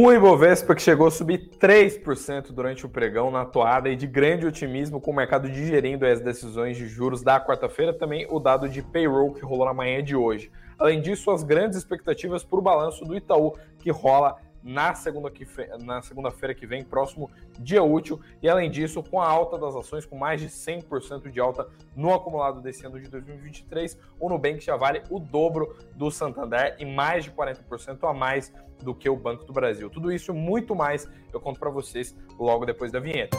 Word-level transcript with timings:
O 0.00 0.12
Ibovespa 0.12 0.76
que 0.76 0.82
chegou 0.82 1.08
a 1.08 1.10
subir 1.10 1.50
3% 1.58 2.52
durante 2.52 2.86
o 2.86 2.88
pregão 2.88 3.32
na 3.32 3.44
toada 3.44 3.88
e 3.88 3.96
de 3.96 4.06
grande 4.06 4.46
otimismo 4.46 5.00
com 5.00 5.10
o 5.10 5.14
mercado 5.14 5.50
digerindo 5.50 6.06
as 6.06 6.20
decisões 6.20 6.76
de 6.76 6.86
juros 6.86 7.20
da 7.20 7.44
quarta-feira, 7.44 7.92
também 7.92 8.24
o 8.30 8.38
dado 8.38 8.68
de 8.68 8.80
payroll 8.80 9.34
que 9.34 9.44
rolou 9.44 9.66
na 9.66 9.74
manhã 9.74 10.00
de 10.00 10.14
hoje. 10.14 10.52
Além 10.78 11.00
disso, 11.00 11.32
as 11.32 11.42
grandes 11.42 11.76
expectativas 11.76 12.44
para 12.44 12.60
o 12.60 12.62
balanço 12.62 13.04
do 13.04 13.16
Itaú 13.16 13.56
que 13.80 13.90
rola 13.90 14.36
na 14.68 14.94
segunda-feira 14.94 15.78
na 15.78 16.02
segunda 16.02 16.30
que 16.54 16.66
vem, 16.66 16.84
próximo 16.84 17.30
dia 17.58 17.82
útil. 17.82 18.20
E 18.42 18.48
além 18.48 18.70
disso, 18.70 19.02
com 19.02 19.20
a 19.20 19.26
alta 19.26 19.56
das 19.56 19.74
ações, 19.74 20.04
com 20.04 20.16
mais 20.16 20.40
de 20.40 20.48
100% 20.48 21.30
de 21.30 21.40
alta 21.40 21.66
no 21.96 22.12
acumulado 22.12 22.60
desse 22.60 22.84
ano 22.84 23.00
de 23.00 23.08
2023, 23.08 23.98
o 24.20 24.28
Nubank 24.28 24.60
já 24.60 24.76
vale 24.76 25.02
o 25.08 25.18
dobro 25.18 25.74
do 25.94 26.10
Santander 26.10 26.76
e 26.78 26.84
mais 26.84 27.24
de 27.24 27.30
40% 27.30 28.08
a 28.08 28.12
mais 28.12 28.52
do 28.82 28.94
que 28.94 29.08
o 29.08 29.16
Banco 29.16 29.44
do 29.44 29.52
Brasil. 29.52 29.88
Tudo 29.88 30.12
isso 30.12 30.34
muito 30.34 30.74
mais 30.76 31.08
eu 31.32 31.40
conto 31.40 31.58
para 31.58 31.70
vocês 31.70 32.14
logo 32.38 32.66
depois 32.66 32.92
da 32.92 33.00
vinheta. 33.00 33.36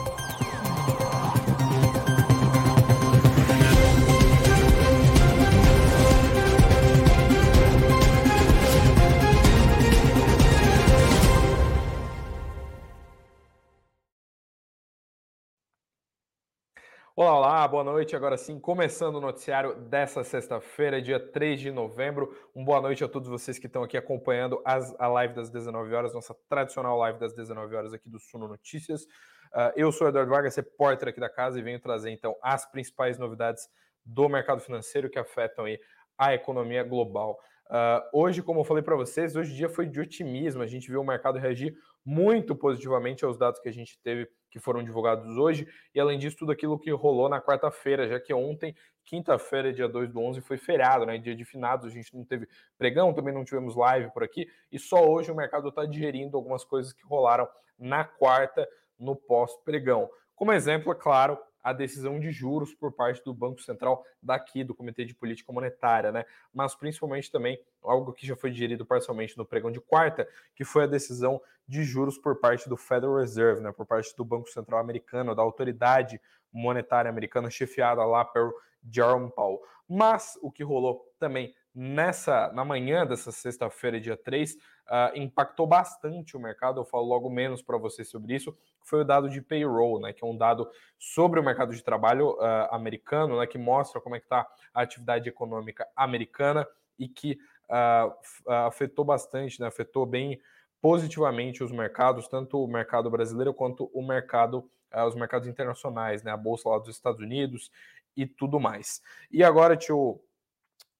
Olá, 17.22 17.36
olá, 17.36 17.68
boa 17.68 17.84
noite. 17.84 18.16
Agora 18.16 18.34
sim, 18.38 18.58
começando 18.58 19.16
o 19.16 19.20
noticiário 19.20 19.74
dessa 19.74 20.24
sexta-feira, 20.24 21.02
dia 21.02 21.20
3 21.20 21.60
de 21.60 21.70
novembro. 21.70 22.34
Um 22.56 22.64
boa 22.64 22.80
noite 22.80 23.04
a 23.04 23.08
todos 23.08 23.28
vocês 23.28 23.58
que 23.58 23.66
estão 23.66 23.82
aqui 23.82 23.94
acompanhando 23.98 24.58
as, 24.64 24.98
a 24.98 25.06
live 25.06 25.34
das 25.34 25.50
19 25.50 25.92
horas, 25.92 26.14
nossa 26.14 26.34
tradicional 26.48 26.96
live 26.96 27.18
das 27.18 27.34
19 27.34 27.76
horas 27.76 27.92
aqui 27.92 28.08
do 28.08 28.18
Suno 28.18 28.48
Notícias. 28.48 29.02
Uh, 29.02 29.70
eu 29.76 29.92
sou 29.92 30.08
Eduardo 30.08 30.30
Vargas, 30.30 30.56
repórter 30.56 31.10
aqui 31.10 31.20
da 31.20 31.28
casa, 31.28 31.58
e 31.58 31.62
venho 31.62 31.78
trazer 31.78 32.10
então 32.10 32.34
as 32.42 32.64
principais 32.64 33.18
novidades 33.18 33.68
do 34.02 34.26
mercado 34.26 34.62
financeiro 34.62 35.10
que 35.10 35.18
afetam 35.18 35.66
aí 35.66 35.78
a 36.16 36.32
economia 36.32 36.82
global. 36.82 37.38
Uh, 37.66 38.18
hoje, 38.18 38.42
como 38.42 38.60
eu 38.60 38.64
falei 38.64 38.82
para 38.82 38.96
vocês, 38.96 39.36
hoje 39.36 39.54
dia 39.54 39.68
foi 39.68 39.86
de 39.86 40.00
otimismo. 40.00 40.62
A 40.62 40.66
gente 40.66 40.88
viu 40.88 41.02
o 41.02 41.06
mercado 41.06 41.38
reagir 41.38 41.74
muito 42.10 42.56
positivamente 42.56 43.24
aos 43.24 43.38
dados 43.38 43.60
que 43.60 43.68
a 43.68 43.72
gente 43.72 43.96
teve 44.02 44.28
que 44.50 44.58
foram 44.58 44.82
divulgados 44.82 45.36
hoje, 45.36 45.64
e 45.94 46.00
além 46.00 46.18
disso, 46.18 46.38
tudo 46.38 46.50
aquilo 46.50 46.76
que 46.76 46.90
rolou 46.90 47.28
na 47.28 47.40
quarta-feira, 47.40 48.08
já 48.08 48.18
que 48.18 48.34
ontem, 48.34 48.74
quinta-feira, 49.04 49.72
dia 49.72 49.88
2 49.88 50.10
do 50.10 50.18
11, 50.18 50.40
foi 50.40 50.58
feriado, 50.58 51.06
né? 51.06 51.18
Dia 51.18 51.36
de 51.36 51.44
finados, 51.44 51.86
a 51.86 51.88
gente 51.88 52.12
não 52.12 52.24
teve 52.24 52.48
pregão, 52.76 53.14
também 53.14 53.32
não 53.32 53.44
tivemos 53.44 53.76
live 53.76 54.12
por 54.12 54.24
aqui, 54.24 54.48
e 54.72 54.78
só 54.78 55.08
hoje 55.08 55.30
o 55.30 55.36
mercado 55.36 55.68
está 55.68 55.84
digerindo 55.86 56.36
algumas 56.36 56.64
coisas 56.64 56.92
que 56.92 57.06
rolaram 57.06 57.48
na 57.78 58.02
quarta, 58.02 58.68
no 58.98 59.14
pós-pregão. 59.14 60.10
Como 60.34 60.52
exemplo, 60.52 60.90
é 60.90 60.96
claro, 60.96 61.38
a 61.62 61.72
decisão 61.72 62.18
de 62.18 62.30
juros 62.30 62.74
por 62.74 62.92
parte 62.92 63.22
do 63.24 63.34
Banco 63.34 63.60
Central 63.60 64.04
daqui, 64.22 64.64
do 64.64 64.74
Comitê 64.74 65.04
de 65.04 65.14
Política 65.14 65.52
Monetária, 65.52 66.10
né? 66.10 66.24
Mas 66.52 66.74
principalmente 66.74 67.30
também 67.30 67.58
algo 67.82 68.12
que 68.12 68.26
já 68.26 68.36
foi 68.36 68.50
digerido 68.50 68.84
parcialmente 68.86 69.36
no 69.36 69.44
pregão 69.44 69.70
de 69.70 69.80
quarta, 69.80 70.28
que 70.54 70.64
foi 70.64 70.84
a 70.84 70.86
decisão 70.86 71.40
de 71.66 71.82
juros 71.82 72.18
por 72.18 72.40
parte 72.40 72.68
do 72.68 72.76
Federal 72.76 73.16
Reserve, 73.16 73.60
né? 73.60 73.72
Por 73.72 73.86
parte 73.86 74.14
do 74.16 74.24
Banco 74.24 74.48
Central 74.48 74.80
americano, 74.80 75.34
da 75.34 75.42
autoridade 75.42 76.20
monetária 76.52 77.08
americana 77.08 77.50
chefiada 77.50 78.04
lá 78.04 78.24
pelo 78.24 78.52
Jerome 78.90 79.30
Powell. 79.30 79.60
Mas 79.88 80.38
o 80.42 80.50
que 80.50 80.64
rolou 80.64 81.04
também 81.18 81.54
nessa 81.74 82.52
na 82.52 82.64
manhã 82.64 83.06
dessa 83.06 83.30
sexta-feira, 83.30 84.00
dia 84.00 84.16
3, 84.16 84.56
uh, 84.90 85.16
impactou 85.16 85.66
bastante 85.66 86.36
o 86.36 86.40
mercado. 86.40 86.80
Eu 86.80 86.84
falo 86.84 87.04
logo 87.06 87.30
menos 87.30 87.62
para 87.62 87.78
vocês 87.78 88.08
sobre 88.08 88.34
isso. 88.34 88.56
Foi 88.82 89.02
o 89.02 89.04
dado 89.04 89.28
de 89.28 89.40
payroll, 89.40 90.00
né, 90.00 90.12
que 90.12 90.24
é 90.24 90.26
um 90.26 90.36
dado 90.36 90.68
sobre 90.98 91.38
o 91.38 91.42
mercado 91.42 91.72
de 91.74 91.82
trabalho 91.82 92.32
uh, 92.32 92.74
americano, 92.74 93.38
né, 93.38 93.46
que 93.46 93.56
mostra 93.56 94.00
como 94.00 94.16
é 94.16 94.18
que 94.18 94.26
está 94.26 94.46
a 94.74 94.82
atividade 94.82 95.28
econômica 95.28 95.86
americana 95.94 96.66
e 96.98 97.08
que 97.08 97.38
uh, 97.70 98.52
afetou 98.66 99.04
bastante, 99.04 99.60
né, 99.60 99.68
afetou 99.68 100.04
bem 100.04 100.40
positivamente 100.82 101.62
os 101.62 101.70
mercados, 101.70 102.26
tanto 102.26 102.62
o 102.62 102.66
mercado 102.66 103.10
brasileiro 103.10 103.54
quanto 103.54 103.90
o 103.92 104.02
mercado, 104.02 104.68
os 105.06 105.14
mercados 105.14 105.46
internacionais, 105.46 106.22
né, 106.22 106.30
a 106.30 106.36
bolsa 106.38 106.70
lá 106.70 106.78
dos 106.78 106.88
Estados 106.88 107.20
Unidos 107.20 107.70
e 108.16 108.26
tudo 108.26 108.58
mais. 108.58 109.02
E 109.30 109.44
agora, 109.44 109.78
eu 109.90 110.24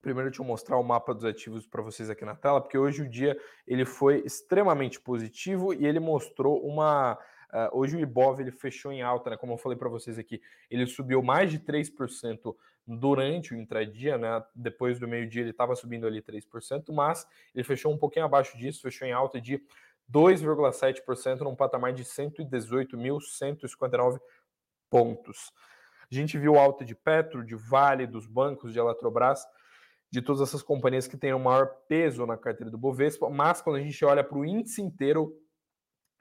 Primeiro, 0.00 0.30
deixa 0.30 0.42
eu 0.42 0.46
mostrar 0.46 0.78
o 0.78 0.82
mapa 0.82 1.12
dos 1.12 1.26
ativos 1.26 1.66
para 1.66 1.82
vocês 1.82 2.08
aqui 2.08 2.24
na 2.24 2.34
tela, 2.34 2.58
porque 2.60 2.78
hoje 2.78 3.02
o 3.02 3.08
dia 3.08 3.38
ele 3.66 3.84
foi 3.84 4.22
extremamente 4.24 4.98
positivo 4.98 5.74
e 5.74 5.86
ele 5.86 6.00
mostrou 6.00 6.66
uma. 6.66 7.18
Uh, 7.52 7.78
hoje 7.78 7.96
o 7.96 8.00
Ibov 8.00 8.40
ele 8.40 8.50
fechou 8.50 8.90
em 8.92 9.02
alta, 9.02 9.28
né? 9.30 9.36
Como 9.36 9.52
eu 9.52 9.58
falei 9.58 9.76
para 9.76 9.90
vocês 9.90 10.18
aqui, 10.18 10.40
ele 10.70 10.86
subiu 10.86 11.22
mais 11.22 11.50
de 11.50 11.58
3% 11.58 12.56
durante 12.86 13.52
o 13.52 13.58
intradia, 13.58 14.16
né? 14.16 14.42
Depois 14.54 14.98
do 14.98 15.06
meio-dia 15.06 15.42
ele 15.42 15.50
estava 15.50 15.74
subindo 15.74 16.06
ali 16.06 16.22
3%, 16.22 16.90
mas 16.92 17.26
ele 17.54 17.64
fechou 17.64 17.92
um 17.92 17.98
pouquinho 17.98 18.24
abaixo 18.24 18.56
disso, 18.56 18.80
fechou 18.80 19.06
em 19.06 19.12
alta 19.12 19.38
de 19.38 19.62
2,7% 20.10 21.40
num 21.40 21.54
patamar 21.54 21.92
de 21.92 22.04
118.159 22.04 24.18
pontos. 24.88 25.52
A 26.10 26.14
gente 26.14 26.38
viu 26.38 26.58
alta 26.58 26.82
de 26.84 26.94
Petro, 26.94 27.44
de 27.44 27.54
Vale, 27.54 28.06
dos 28.06 28.26
bancos, 28.26 28.72
de 28.72 28.78
Eletrobras 28.78 29.46
de 30.10 30.20
todas 30.20 30.42
essas 30.42 30.62
companhias 30.62 31.06
que 31.06 31.16
têm 31.16 31.32
o 31.32 31.38
maior 31.38 31.66
peso 31.88 32.26
na 32.26 32.36
carteira 32.36 32.70
do 32.70 32.78
Bovespa, 32.78 33.30
mas 33.30 33.62
quando 33.62 33.76
a 33.76 33.80
gente 33.80 34.04
olha 34.04 34.24
para 34.24 34.38
o 34.38 34.44
índice 34.44 34.82
inteiro, 34.82 35.32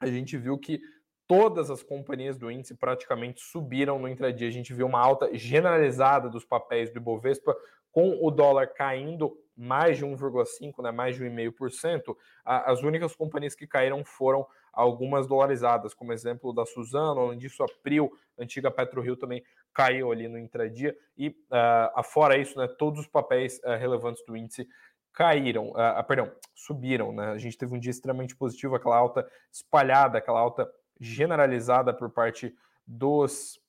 a 0.00 0.06
gente 0.06 0.36
viu 0.36 0.56
que 0.58 0.80
todas 1.26 1.70
as 1.70 1.82
companhias 1.82 2.38
do 2.38 2.50
índice 2.50 2.74
praticamente 2.74 3.40
subiram 3.40 3.98
no 3.98 4.08
intradia. 4.08 4.48
A 4.48 4.50
gente 4.50 4.72
viu 4.74 4.86
uma 4.86 5.00
alta 5.00 5.30
generalizada 5.36 6.28
dos 6.28 6.44
papéis 6.44 6.90
do 6.90 6.98
Ibovespa, 6.98 7.56
com 7.90 8.18
o 8.20 8.30
dólar 8.30 8.68
caindo 8.68 9.36
mais 9.56 9.98
de 9.98 10.06
1,5%, 10.06 10.82
né, 10.82 10.90
mais 10.90 11.16
de 11.16 11.24
1,5%, 11.24 12.16
as 12.44 12.82
únicas 12.82 13.14
companhias 13.14 13.54
que 13.54 13.66
caíram 13.66 14.04
foram 14.04 14.46
algumas 14.72 15.26
dolarizadas, 15.26 15.92
como 15.92 16.12
exemplo 16.12 16.52
da 16.52 16.64
Suzano, 16.64 17.20
além 17.20 17.38
disso 17.38 17.62
a 17.62 17.66
Prio, 17.82 18.10
antiga 18.38 18.70
PetroRio 18.70 19.16
também 19.16 19.42
caiu 19.74 20.10
ali 20.10 20.28
no 20.28 20.38
intradia, 20.38 20.96
e 21.16 21.28
uh, 21.28 22.02
fora 22.02 22.38
isso, 22.38 22.58
né, 22.58 22.66
todos 22.78 23.00
os 23.00 23.06
papéis 23.06 23.58
uh, 23.58 23.76
relevantes 23.78 24.24
do 24.24 24.36
índice 24.36 24.66
caíram, 25.12 25.70
uh, 25.70 26.04
perdão, 26.06 26.32
subiram, 26.54 27.12
né? 27.12 27.32
A 27.32 27.38
gente 27.38 27.58
teve 27.58 27.74
um 27.74 27.78
dia 27.78 27.90
extremamente 27.90 28.36
positivo, 28.36 28.74
aquela 28.74 28.96
alta 28.96 29.28
espalhada, 29.52 30.18
aquela 30.18 30.40
alta 30.40 30.70
generalizada 31.00 31.92
por 31.92 32.10
parte 32.10 32.54
dos 32.86 33.60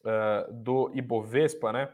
uh, 0.00 0.52
do 0.52 0.90
Ibovespa, 0.94 1.72
né? 1.72 1.92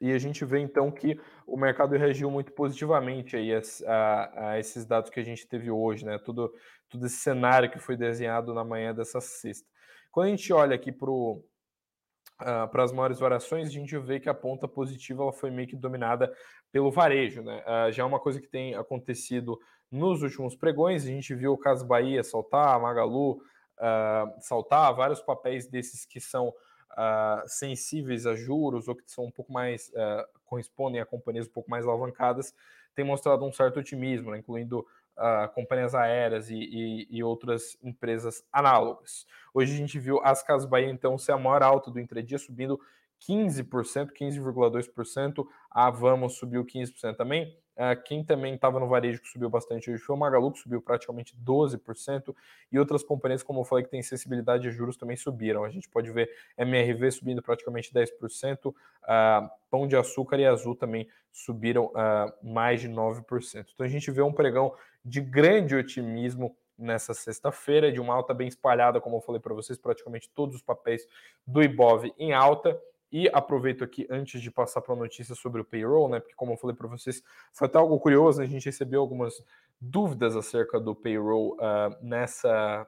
E 0.00 0.12
a 0.12 0.18
gente 0.18 0.44
vê 0.44 0.60
então 0.60 0.90
que 0.90 1.20
o 1.46 1.56
mercado 1.56 1.96
reagiu 1.96 2.30
muito 2.30 2.52
positivamente 2.52 3.36
aí 3.36 3.52
a, 3.52 3.60
a, 3.86 4.50
a, 4.50 4.58
esses 4.58 4.86
dados 4.86 5.10
que 5.10 5.18
a 5.18 5.24
gente 5.24 5.46
teve 5.46 5.70
hoje, 5.70 6.04
né? 6.04 6.18
Tudo, 6.18 6.52
todo 6.88 7.04
esse 7.06 7.16
cenário 7.16 7.70
que 7.70 7.78
foi 7.78 7.96
desenhado 7.96 8.54
na 8.54 8.64
manhã 8.64 8.94
dessa 8.94 9.20
sexta. 9.20 9.66
Quando 10.10 10.26
a 10.26 10.30
gente 10.30 10.52
olha 10.52 10.76
aqui 10.76 10.92
para 10.92 11.10
uh, 11.10 12.82
as 12.82 12.92
maiores 12.92 13.18
variações, 13.18 13.68
a 13.68 13.72
gente 13.72 13.96
vê 13.98 14.20
que 14.20 14.28
a 14.28 14.34
ponta 14.34 14.68
positiva 14.68 15.22
ela 15.24 15.32
foi 15.32 15.50
meio 15.50 15.66
que 15.66 15.76
dominada 15.76 16.32
pelo 16.70 16.90
varejo, 16.90 17.42
né? 17.42 17.62
Uh, 17.66 17.92
já 17.92 18.02
é 18.02 18.06
uma 18.06 18.20
coisa 18.20 18.40
que 18.40 18.48
tem 18.48 18.74
acontecido 18.74 19.58
nos 19.90 20.22
últimos 20.22 20.54
pregões, 20.54 21.04
a 21.04 21.08
gente 21.08 21.34
viu 21.34 21.52
o 21.52 21.58
Caso 21.58 21.86
Bahia 21.86 22.22
saltar, 22.22 22.76
a 22.76 22.78
Magalu 22.78 23.32
uh, 23.32 24.40
saltar, 24.40 24.94
vários 24.94 25.20
papéis 25.22 25.66
desses 25.66 26.04
que 26.04 26.20
são 26.20 26.52
uh, 26.92 27.46
sensíveis 27.46 28.26
a 28.26 28.34
juros 28.34 28.88
ou 28.88 28.94
que 28.94 29.02
são 29.06 29.24
um 29.24 29.30
pouco 29.30 29.52
mais 29.52 29.88
uh, 29.90 30.26
correspondem 30.46 31.00
a 31.00 31.06
companhias 31.06 31.46
um 31.46 31.50
pouco 31.50 31.70
mais 31.70 31.86
alavancadas, 31.86 32.54
tem 32.94 33.04
mostrado 33.04 33.44
um 33.44 33.52
certo 33.52 33.78
otimismo, 33.78 34.30
né, 34.30 34.38
incluindo 34.38 34.80
uh, 34.80 35.52
companhias 35.54 35.94
aéreas 35.94 36.50
e, 36.50 36.56
e, 36.56 37.06
e, 37.10 37.22
outras 37.22 37.76
empresas 37.82 38.42
análogas. 38.52 39.26
Hoje 39.52 39.74
a 39.74 39.76
gente 39.76 39.98
viu 39.98 40.20
as 40.22 40.42
Casas 40.42 40.68
Bahia 40.68 40.90
então 40.90 41.18
ser 41.18 41.32
a 41.32 41.38
maior 41.38 41.62
alta 41.62 41.90
do 41.90 42.00
intradia, 42.00 42.38
subindo 42.38 42.80
15%, 43.28 44.10
15,2%. 44.12 45.46
A 45.70 45.90
Vamos 45.90 46.38
subiu 46.38 46.64
15% 46.64 47.16
também. 47.16 47.56
Uh, 47.78 48.02
quem 48.02 48.24
também 48.24 48.56
estava 48.56 48.80
no 48.80 48.88
varejo 48.88 49.22
que 49.22 49.28
subiu 49.28 49.48
bastante 49.48 49.88
hoje 49.88 50.02
foi 50.02 50.16
o 50.16 50.18
Magalu, 50.18 50.50
que 50.50 50.58
subiu 50.58 50.82
praticamente 50.82 51.36
12%, 51.36 52.34
e 52.72 52.78
outras 52.78 53.04
companhias, 53.04 53.44
como 53.44 53.60
eu 53.60 53.64
falei, 53.64 53.84
que 53.84 53.90
têm 53.90 54.02
sensibilidade 54.02 54.66
a 54.66 54.70
juros 54.72 54.96
também 54.96 55.16
subiram. 55.16 55.62
A 55.62 55.70
gente 55.70 55.88
pode 55.88 56.10
ver 56.10 56.28
MRV 56.58 57.12
subindo 57.12 57.40
praticamente 57.40 57.94
10%, 57.94 58.66
uh, 58.66 58.74
ah, 59.04 59.48
Pão 59.70 59.86
de 59.86 59.94
Açúcar 59.94 60.40
e 60.40 60.46
Azul 60.46 60.74
também 60.74 61.08
subiram 61.30 61.86
uh, 61.86 62.32
mais 62.42 62.80
de 62.80 62.88
9%. 62.88 63.66
Então 63.72 63.86
a 63.86 63.88
gente 63.88 64.10
vê 64.10 64.22
um 64.22 64.32
pregão 64.32 64.74
de 65.04 65.20
grande 65.20 65.76
otimismo 65.76 66.56
nessa 66.76 67.14
sexta-feira, 67.14 67.92
de 67.92 68.00
uma 68.00 68.14
alta 68.14 68.34
bem 68.34 68.48
espalhada, 68.48 69.00
como 69.00 69.16
eu 69.16 69.20
falei 69.20 69.40
para 69.40 69.54
vocês, 69.54 69.78
praticamente 69.78 70.28
todos 70.34 70.56
os 70.56 70.62
papéis 70.62 71.06
do 71.46 71.62
Ibov 71.62 72.12
em 72.18 72.32
alta. 72.32 72.80
E 73.10 73.28
aproveito 73.32 73.82
aqui 73.82 74.06
antes 74.10 74.40
de 74.40 74.50
passar 74.50 74.80
para 74.82 74.94
a 74.94 74.96
notícia 74.96 75.34
sobre 75.34 75.60
o 75.60 75.64
payroll, 75.64 76.08
né? 76.08 76.20
Porque 76.20 76.34
como 76.34 76.52
eu 76.52 76.56
falei 76.56 76.76
para 76.76 76.86
vocês, 76.86 77.22
foi 77.52 77.66
até 77.66 77.78
algo 77.78 77.98
curioso, 77.98 78.38
né? 78.38 78.44
a 78.44 78.48
gente 78.48 78.66
recebeu 78.66 79.00
algumas 79.00 79.34
dúvidas 79.80 80.36
acerca 80.36 80.78
do 80.78 80.94
payroll 80.94 81.54
uh, 81.54 82.04
nessa 82.04 82.86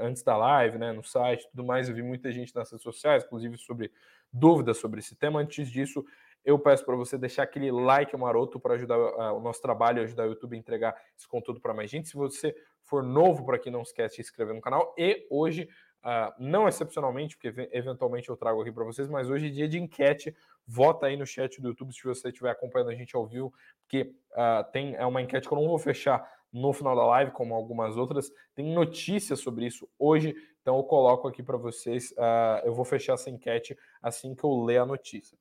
antes 0.00 0.22
da 0.22 0.36
live, 0.36 0.78
né, 0.78 0.92
no 0.92 1.02
site, 1.02 1.48
tudo 1.50 1.64
mais. 1.64 1.88
Eu 1.88 1.94
vi 1.94 2.02
muita 2.02 2.30
gente 2.32 2.54
nas 2.54 2.70
redes 2.70 2.82
sociais, 2.82 3.24
inclusive 3.24 3.56
sobre 3.56 3.90
dúvidas 4.32 4.78
sobre 4.78 5.00
esse 5.00 5.14
tema. 5.14 5.40
Antes 5.40 5.70
disso, 5.70 6.04
eu 6.44 6.58
peço 6.58 6.84
para 6.84 6.96
você 6.96 7.16
deixar 7.16 7.44
aquele 7.44 7.70
like 7.70 8.14
maroto 8.16 8.60
para 8.60 8.74
ajudar 8.74 8.98
uh, 8.98 9.36
o 9.36 9.40
nosso 9.40 9.62
trabalho, 9.62 10.02
ajudar 10.02 10.26
o 10.26 10.30
YouTube 10.30 10.54
a 10.54 10.58
entregar 10.58 10.96
esse 11.16 11.26
conteúdo 11.26 11.60
para 11.60 11.72
mais 11.72 11.90
gente. 11.90 12.08
Se 12.08 12.16
você 12.16 12.54
for 12.82 13.02
novo 13.02 13.44
por 13.44 13.54
aqui, 13.54 13.70
não 13.70 13.82
esquece 13.82 14.16
de 14.16 14.22
se 14.24 14.28
inscrever 14.30 14.54
no 14.54 14.60
canal. 14.60 14.94
E 14.98 15.26
hoje, 15.30 15.68
uh, 16.04 16.32
não 16.38 16.68
excepcionalmente, 16.68 17.36
porque 17.36 17.68
eventualmente 17.72 18.28
eu 18.28 18.36
trago 18.36 18.60
aqui 18.60 18.70
para 18.70 18.84
vocês, 18.84 19.08
mas 19.08 19.30
hoje 19.30 19.46
é 19.46 19.50
dia 19.50 19.68
de 19.68 19.78
enquete. 19.78 20.36
Vota 20.66 21.06
aí 21.06 21.16
no 21.16 21.26
chat 21.26 21.60
do 21.60 21.68
YouTube 21.68 21.92
se 21.92 22.04
você 22.04 22.28
estiver 22.28 22.50
acompanhando 22.50 22.90
a 22.90 22.94
gente 22.94 23.16
ao 23.16 23.26
vivo, 23.26 23.52
porque 23.80 24.14
uh, 24.32 24.70
tem 24.72 24.94
é 24.94 25.04
uma 25.04 25.22
enquete 25.22 25.48
que 25.48 25.54
eu 25.54 25.58
não 25.58 25.68
vou 25.68 25.78
fechar 25.78 26.26
no 26.52 26.72
final 26.72 26.94
da 26.94 27.04
live, 27.06 27.32
como 27.32 27.54
algumas 27.54 27.96
outras. 27.96 28.30
Tem 28.54 28.72
notícias 28.72 29.40
sobre 29.40 29.66
isso 29.66 29.88
hoje, 29.98 30.36
então 30.60 30.76
eu 30.76 30.84
coloco 30.84 31.26
aqui 31.26 31.42
para 31.42 31.56
vocês. 31.56 32.12
Uh, 32.12 32.64
eu 32.64 32.74
vou 32.74 32.84
fechar 32.84 33.14
essa 33.14 33.30
enquete 33.30 33.76
assim 34.02 34.34
que 34.34 34.44
eu 34.44 34.62
ler 34.62 34.78
a 34.78 34.86
notícia. 34.86 35.36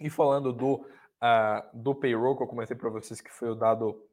E 0.00 0.10
falando 0.10 0.52
do, 0.52 0.84
do 1.72 1.94
payroll 1.94 2.36
que 2.36 2.42
eu 2.42 2.48
comentei 2.48 2.76
para 2.76 2.90
vocês, 2.90 3.20
que 3.20 3.30
foi 3.30 3.50
o 3.50 3.54
dado 3.54 4.04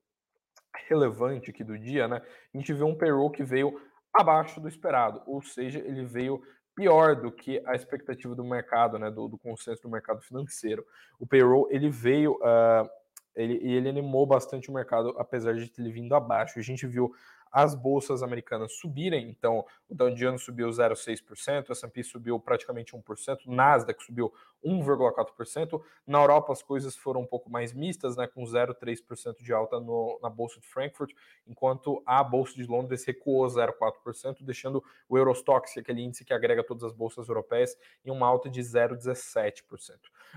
relevante 0.87 1.49
aqui 1.49 1.63
do 1.63 1.77
dia, 1.77 2.07
né? 2.07 2.21
A 2.53 2.57
gente 2.57 2.71
vê 2.73 2.83
um 2.83 2.95
payroll 2.95 3.31
que 3.31 3.43
veio 3.43 3.81
abaixo 4.13 4.59
do 4.59 4.67
esperado, 4.67 5.21
ou 5.25 5.41
seja, 5.41 5.79
ele 5.79 6.05
veio 6.05 6.41
pior 6.75 7.15
do 7.15 7.31
que 7.31 7.61
a 7.65 7.75
expectativa 7.75 8.33
do 8.33 8.43
mercado, 8.43 8.97
né, 8.97 9.11
do, 9.11 9.27
do 9.27 9.37
consenso 9.37 9.81
do 9.81 9.89
mercado 9.89 10.21
financeiro. 10.21 10.85
O 11.19 11.27
payroll 11.27 11.67
ele 11.69 11.89
veio 11.89 12.33
uh, 12.35 12.89
ele, 13.35 13.55
ele 13.61 13.89
animou 13.89 14.25
bastante 14.25 14.69
o 14.69 14.73
mercado, 14.73 15.15
apesar 15.17 15.53
de 15.53 15.69
ter 15.69 15.89
vindo 15.91 16.13
abaixo. 16.13 16.59
A 16.59 16.61
gente 16.61 16.85
viu 16.85 17.11
as 17.51 17.75
bolsas 17.75 18.21
americanas 18.21 18.73
subirem, 18.73 19.29
então 19.29 19.65
o 19.87 19.95
Dow 19.95 20.09
Jones 20.11 20.43
subiu 20.43 20.69
0,6%, 20.69 21.69
o 21.69 21.71
S&P 21.71 22.03
subiu 22.03 22.39
praticamente 22.39 22.93
1%, 22.95 23.45
o 23.45 23.51
Nasdaq 23.51 24.03
subiu 24.03 24.33
1,4%. 24.63 25.81
Na 26.05 26.19
Europa 26.19 26.53
as 26.53 26.61
coisas 26.61 26.95
foram 26.95 27.21
um 27.21 27.25
pouco 27.25 27.49
mais 27.49 27.73
mistas, 27.73 28.15
né, 28.15 28.27
com 28.27 28.43
0,3% 28.43 29.41
de 29.41 29.53
alta 29.53 29.79
no, 29.79 30.19
na 30.21 30.29
bolsa 30.29 30.59
de 30.59 30.67
Frankfurt, 30.67 31.13
enquanto 31.47 32.01
a 32.05 32.23
bolsa 32.23 32.53
de 32.53 32.65
Londres 32.65 33.03
recuou 33.03 33.45
0,4%, 33.47 34.37
deixando 34.41 34.83
o 35.07 35.17
Eurostoxx, 35.17 35.77
é 35.77 35.79
aquele 35.79 36.01
índice 36.01 36.25
que 36.25 36.33
agrega 36.33 36.63
todas 36.63 36.83
as 36.83 36.93
bolsas 36.93 37.27
europeias, 37.27 37.75
em 38.05 38.11
uma 38.11 38.27
alta 38.27 38.49
de 38.49 38.61
0,17%. 38.61 39.63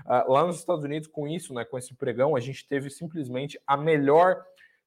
Uh, 0.05 0.31
lá 0.31 0.45
nos 0.45 0.57
Estados 0.57 0.83
Unidos, 0.83 1.07
com 1.07 1.27
isso, 1.27 1.53
né, 1.53 1.63
com 1.65 1.77
esse 1.77 1.93
pregão, 1.93 2.35
a 2.35 2.39
gente 2.39 2.67
teve 2.67 2.89
simplesmente 2.89 3.59
a 3.67 3.77
melhor 3.77 4.43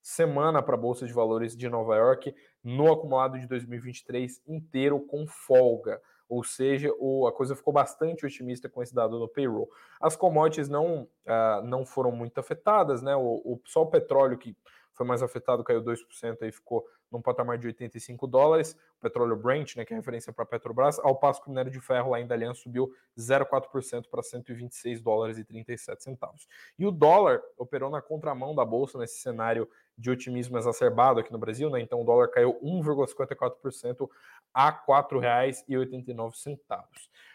semana 0.06 0.62
para 0.62 0.76
a 0.76 0.79
Bolsa 0.79 1.05
de 1.05 1.12
Valores 1.12 1.56
de 1.56 1.69
Nova 1.69 1.97
York 1.97 2.32
no 2.62 2.93
acumulado 2.93 3.41
de 3.41 3.47
2023 3.49 4.41
inteiro 4.47 5.00
com 5.00 5.26
folga. 5.26 6.00
Ou 6.29 6.44
seja, 6.44 6.93
o, 7.00 7.26
a 7.26 7.32
coisa 7.32 7.56
ficou 7.56 7.73
bastante 7.73 8.25
otimista 8.25 8.69
com 8.69 8.81
esse 8.81 8.94
dado 8.94 9.19
no 9.19 9.26
payroll. 9.26 9.69
As 10.00 10.14
commodities 10.14 10.69
não, 10.69 11.08
uh, 11.26 11.61
não 11.64 11.85
foram 11.85 12.12
muito 12.12 12.38
afetadas, 12.38 13.03
né? 13.03 13.17
O, 13.17 13.43
o, 13.44 13.61
só 13.64 13.82
o 13.82 13.91
petróleo 13.91 14.38
que 14.38 14.56
foi 14.96 15.06
mais 15.06 15.22
afetado, 15.22 15.62
caiu 15.62 15.82
2%, 15.82 16.43
aí 16.43 16.50
ficou 16.50 16.87
num 17.10 17.20
patamar 17.20 17.58
de 17.58 17.66
85 17.66 18.26
dólares. 18.26 18.76
O 18.98 19.02
petróleo 19.02 19.37
Brent, 19.37 19.76
né, 19.76 19.84
que 19.84 19.93
é 19.93 19.96
referência 19.96 20.32
para 20.32 20.44
a 20.44 20.46
Petrobras, 20.46 20.98
ao 20.98 21.16
passo 21.16 21.40
que 21.43 21.48
o 21.48 21.50
minério 21.50 21.70
de 21.70 21.81
ferro 21.81 22.10
lá 22.10 22.20
em 22.20 22.26
Dalian 22.26 22.54
subiu 22.54 22.93
0,4% 23.19 24.08
para 24.10 24.22
126 24.22 25.00
dólares 25.00 25.38
e 25.38 25.44
37 25.44 26.02
centavos. 26.02 26.48
E 26.78 26.87
o 26.87 26.90
dólar 26.90 27.43
operou 27.56 27.90
na 27.90 28.00
contramão 28.00 28.54
da 28.54 28.64
bolsa 28.64 28.98
nesse 28.98 29.19
cenário 29.19 29.69
de 29.96 30.10
otimismo 30.10 30.58
exacerbado 30.58 31.20
aqui 31.20 31.32
no 31.32 31.38
Brasil, 31.38 31.70
né? 31.70 31.81
Então 31.81 32.02
o 32.02 32.04
dólar 32.04 32.28
caiu 32.28 32.58
1,54% 32.62 34.08
a 34.52 34.70
R$ 34.70 34.78
4,89. 34.87 36.32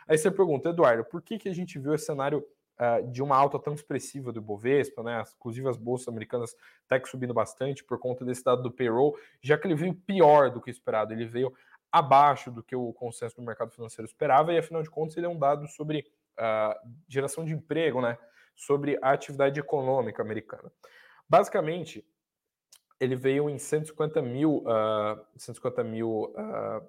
Aí 0.07 0.17
você 0.17 0.29
pergunta, 0.29 0.69
Eduardo, 0.69 1.05
por 1.05 1.21
que, 1.21 1.37
que 1.37 1.49
a 1.49 1.53
gente 1.53 1.79
viu 1.79 1.93
esse 1.93 2.05
cenário 2.05 2.45
uh, 2.81 3.07
de 3.11 3.21
uma 3.21 3.37
alta 3.37 3.59
tão 3.59 3.73
expressiva 3.73 4.31
do 4.31 4.39
Ibovespa, 4.39 5.03
né? 5.03 5.23
Inclusive 5.37 5.69
as 5.69 5.77
bolsas 5.77 6.07
americanas 6.07 6.55
até 6.85 6.99
que 6.99 7.07
subindo 7.07 7.33
bastante 7.33 7.83
por 7.83 7.99
conta 7.99 8.25
desse 8.25 8.43
dado 8.43 8.63
do 8.63 8.71
payroll, 8.71 9.15
já 9.39 9.57
que 9.57 9.67
ele 9.67 9.75
veio 9.75 9.93
pior 9.93 10.49
do 10.49 10.59
que 10.59 10.71
esperado, 10.71 11.13
ele 11.13 11.25
veio 11.25 11.53
abaixo 11.91 12.49
do 12.49 12.63
que 12.63 12.75
o 12.75 12.91
consenso 12.93 13.35
do 13.35 13.41
mercado 13.41 13.71
financeiro 13.71 14.07
esperava, 14.07 14.53
e 14.53 14.57
afinal 14.57 14.81
de 14.81 14.89
contas 14.89 15.15
ele 15.17 15.25
é 15.25 15.29
um 15.29 15.37
dado 15.37 15.67
sobre 15.67 16.05
uh, 16.39 16.89
geração 17.07 17.45
de 17.45 17.53
emprego, 17.53 18.01
né? 18.01 18.17
Sobre 18.55 18.97
a 19.01 19.11
atividade 19.11 19.59
econômica 19.59 20.21
americana. 20.21 20.71
Basicamente, 21.29 22.05
ele 22.99 23.15
veio 23.15 23.49
em 23.49 23.57
150 23.57 24.21
mil, 24.21 24.57
uh, 24.57 25.25
150 25.35 25.83
mil 25.83 26.33
uh, 26.35 26.87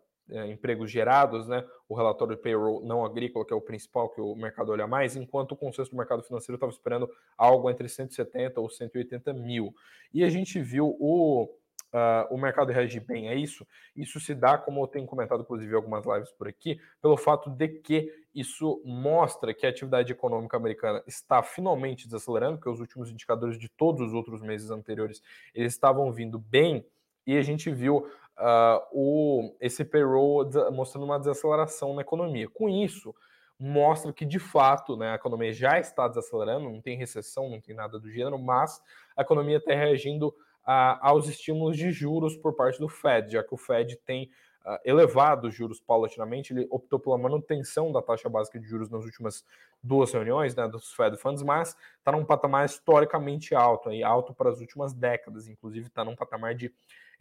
empregos 0.50 0.90
gerados, 0.90 1.46
né? 1.46 1.64
O 1.88 1.94
relatório 1.94 2.36
de 2.36 2.42
payroll 2.42 2.84
não 2.84 3.04
agrícola, 3.04 3.44
que 3.44 3.52
é 3.52 3.56
o 3.56 3.60
principal 3.60 4.08
que 4.08 4.20
o 4.20 4.34
mercado 4.34 4.72
olha 4.72 4.86
mais, 4.86 5.16
enquanto 5.16 5.52
o 5.52 5.56
consenso 5.56 5.90
do 5.90 5.96
mercado 5.96 6.22
financeiro 6.22 6.56
estava 6.56 6.72
esperando 6.72 7.10
algo 7.36 7.70
entre 7.70 7.88
170 7.88 8.60
ou 8.60 8.70
180 8.70 9.32
mil. 9.32 9.74
E 10.12 10.24
a 10.24 10.30
gente 10.30 10.60
viu 10.60 10.96
o 10.98 11.48
uh, 11.92 12.34
o 12.34 12.38
mercado 12.38 12.72
reagir 12.72 13.00
bem 13.00 13.28
a 13.28 13.34
isso, 13.34 13.66
isso 13.94 14.18
se 14.18 14.34
dá, 14.34 14.56
como 14.56 14.82
eu 14.82 14.86
tenho 14.86 15.06
comentado, 15.06 15.42
inclusive, 15.42 15.70
em 15.70 15.76
algumas 15.76 16.04
lives 16.04 16.32
por 16.32 16.48
aqui, 16.48 16.80
pelo 17.00 17.16
fato 17.16 17.50
de 17.50 17.68
que 17.68 18.12
isso 18.34 18.80
mostra 18.84 19.52
que 19.52 19.66
a 19.66 19.68
atividade 19.68 20.10
econômica 20.10 20.56
americana 20.56 21.02
está 21.06 21.42
finalmente 21.42 22.06
desacelerando, 22.06 22.56
porque 22.56 22.70
os 22.70 22.80
últimos 22.80 23.10
indicadores 23.10 23.58
de 23.58 23.68
todos 23.68 24.08
os 24.08 24.14
outros 24.14 24.40
meses 24.40 24.70
anteriores 24.70 25.22
eles 25.54 25.72
estavam 25.72 26.10
vindo 26.10 26.38
bem, 26.38 26.84
e 27.24 27.36
a 27.36 27.42
gente 27.42 27.70
viu 27.70 28.10
uh, 28.42 28.82
o, 28.90 29.54
esse 29.60 29.84
payroll 29.84 30.50
mostrando 30.72 31.04
uma 31.04 31.18
desaceleração 31.18 31.94
na 31.94 32.02
economia. 32.02 32.48
Com 32.48 32.68
isso, 32.68 33.14
mostra 33.58 34.12
que 34.12 34.26
de 34.26 34.40
fato 34.40 34.96
né, 34.96 35.12
a 35.12 35.14
economia 35.14 35.52
já 35.52 35.78
está 35.78 36.08
desacelerando, 36.08 36.68
não 36.68 36.80
tem 36.80 36.96
recessão, 36.96 37.48
não 37.48 37.60
tem 37.60 37.74
nada 37.74 37.98
do 37.98 38.10
gênero, 38.10 38.38
mas 38.38 38.82
a 39.16 39.22
economia 39.22 39.58
está 39.58 39.72
reagindo 39.72 40.34
a, 40.64 41.08
aos 41.08 41.28
estímulos 41.28 41.76
de 41.76 41.92
juros 41.92 42.36
por 42.36 42.54
parte 42.54 42.78
do 42.80 42.88
Fed, 42.88 43.32
já 43.32 43.42
que 43.42 43.54
o 43.54 43.56
Fed 43.56 43.96
tem 44.04 44.30
uh, 44.64 44.78
elevado 44.84 45.46
os 45.46 45.54
juros 45.54 45.80
paulatinamente, 45.80 46.52
ele 46.52 46.66
optou 46.70 46.98
pela 46.98 47.16
manutenção 47.16 47.92
da 47.92 48.02
taxa 48.02 48.28
básica 48.28 48.58
de 48.58 48.66
juros 48.66 48.90
nas 48.90 49.04
últimas 49.04 49.44
duas 49.80 50.12
reuniões 50.12 50.56
né, 50.56 50.66
dos 50.66 50.92
Fed 50.92 51.16
Funds, 51.16 51.42
mas 51.42 51.76
está 51.98 52.10
num 52.12 52.24
patamar 52.24 52.64
historicamente 52.64 53.54
alto, 53.54 53.90
aí, 53.90 54.02
alto 54.02 54.34
para 54.34 54.50
as 54.50 54.60
últimas 54.60 54.92
décadas, 54.92 55.48
inclusive 55.48 55.86
está 55.86 56.04
num 56.04 56.16
patamar 56.16 56.54
de 56.54 56.72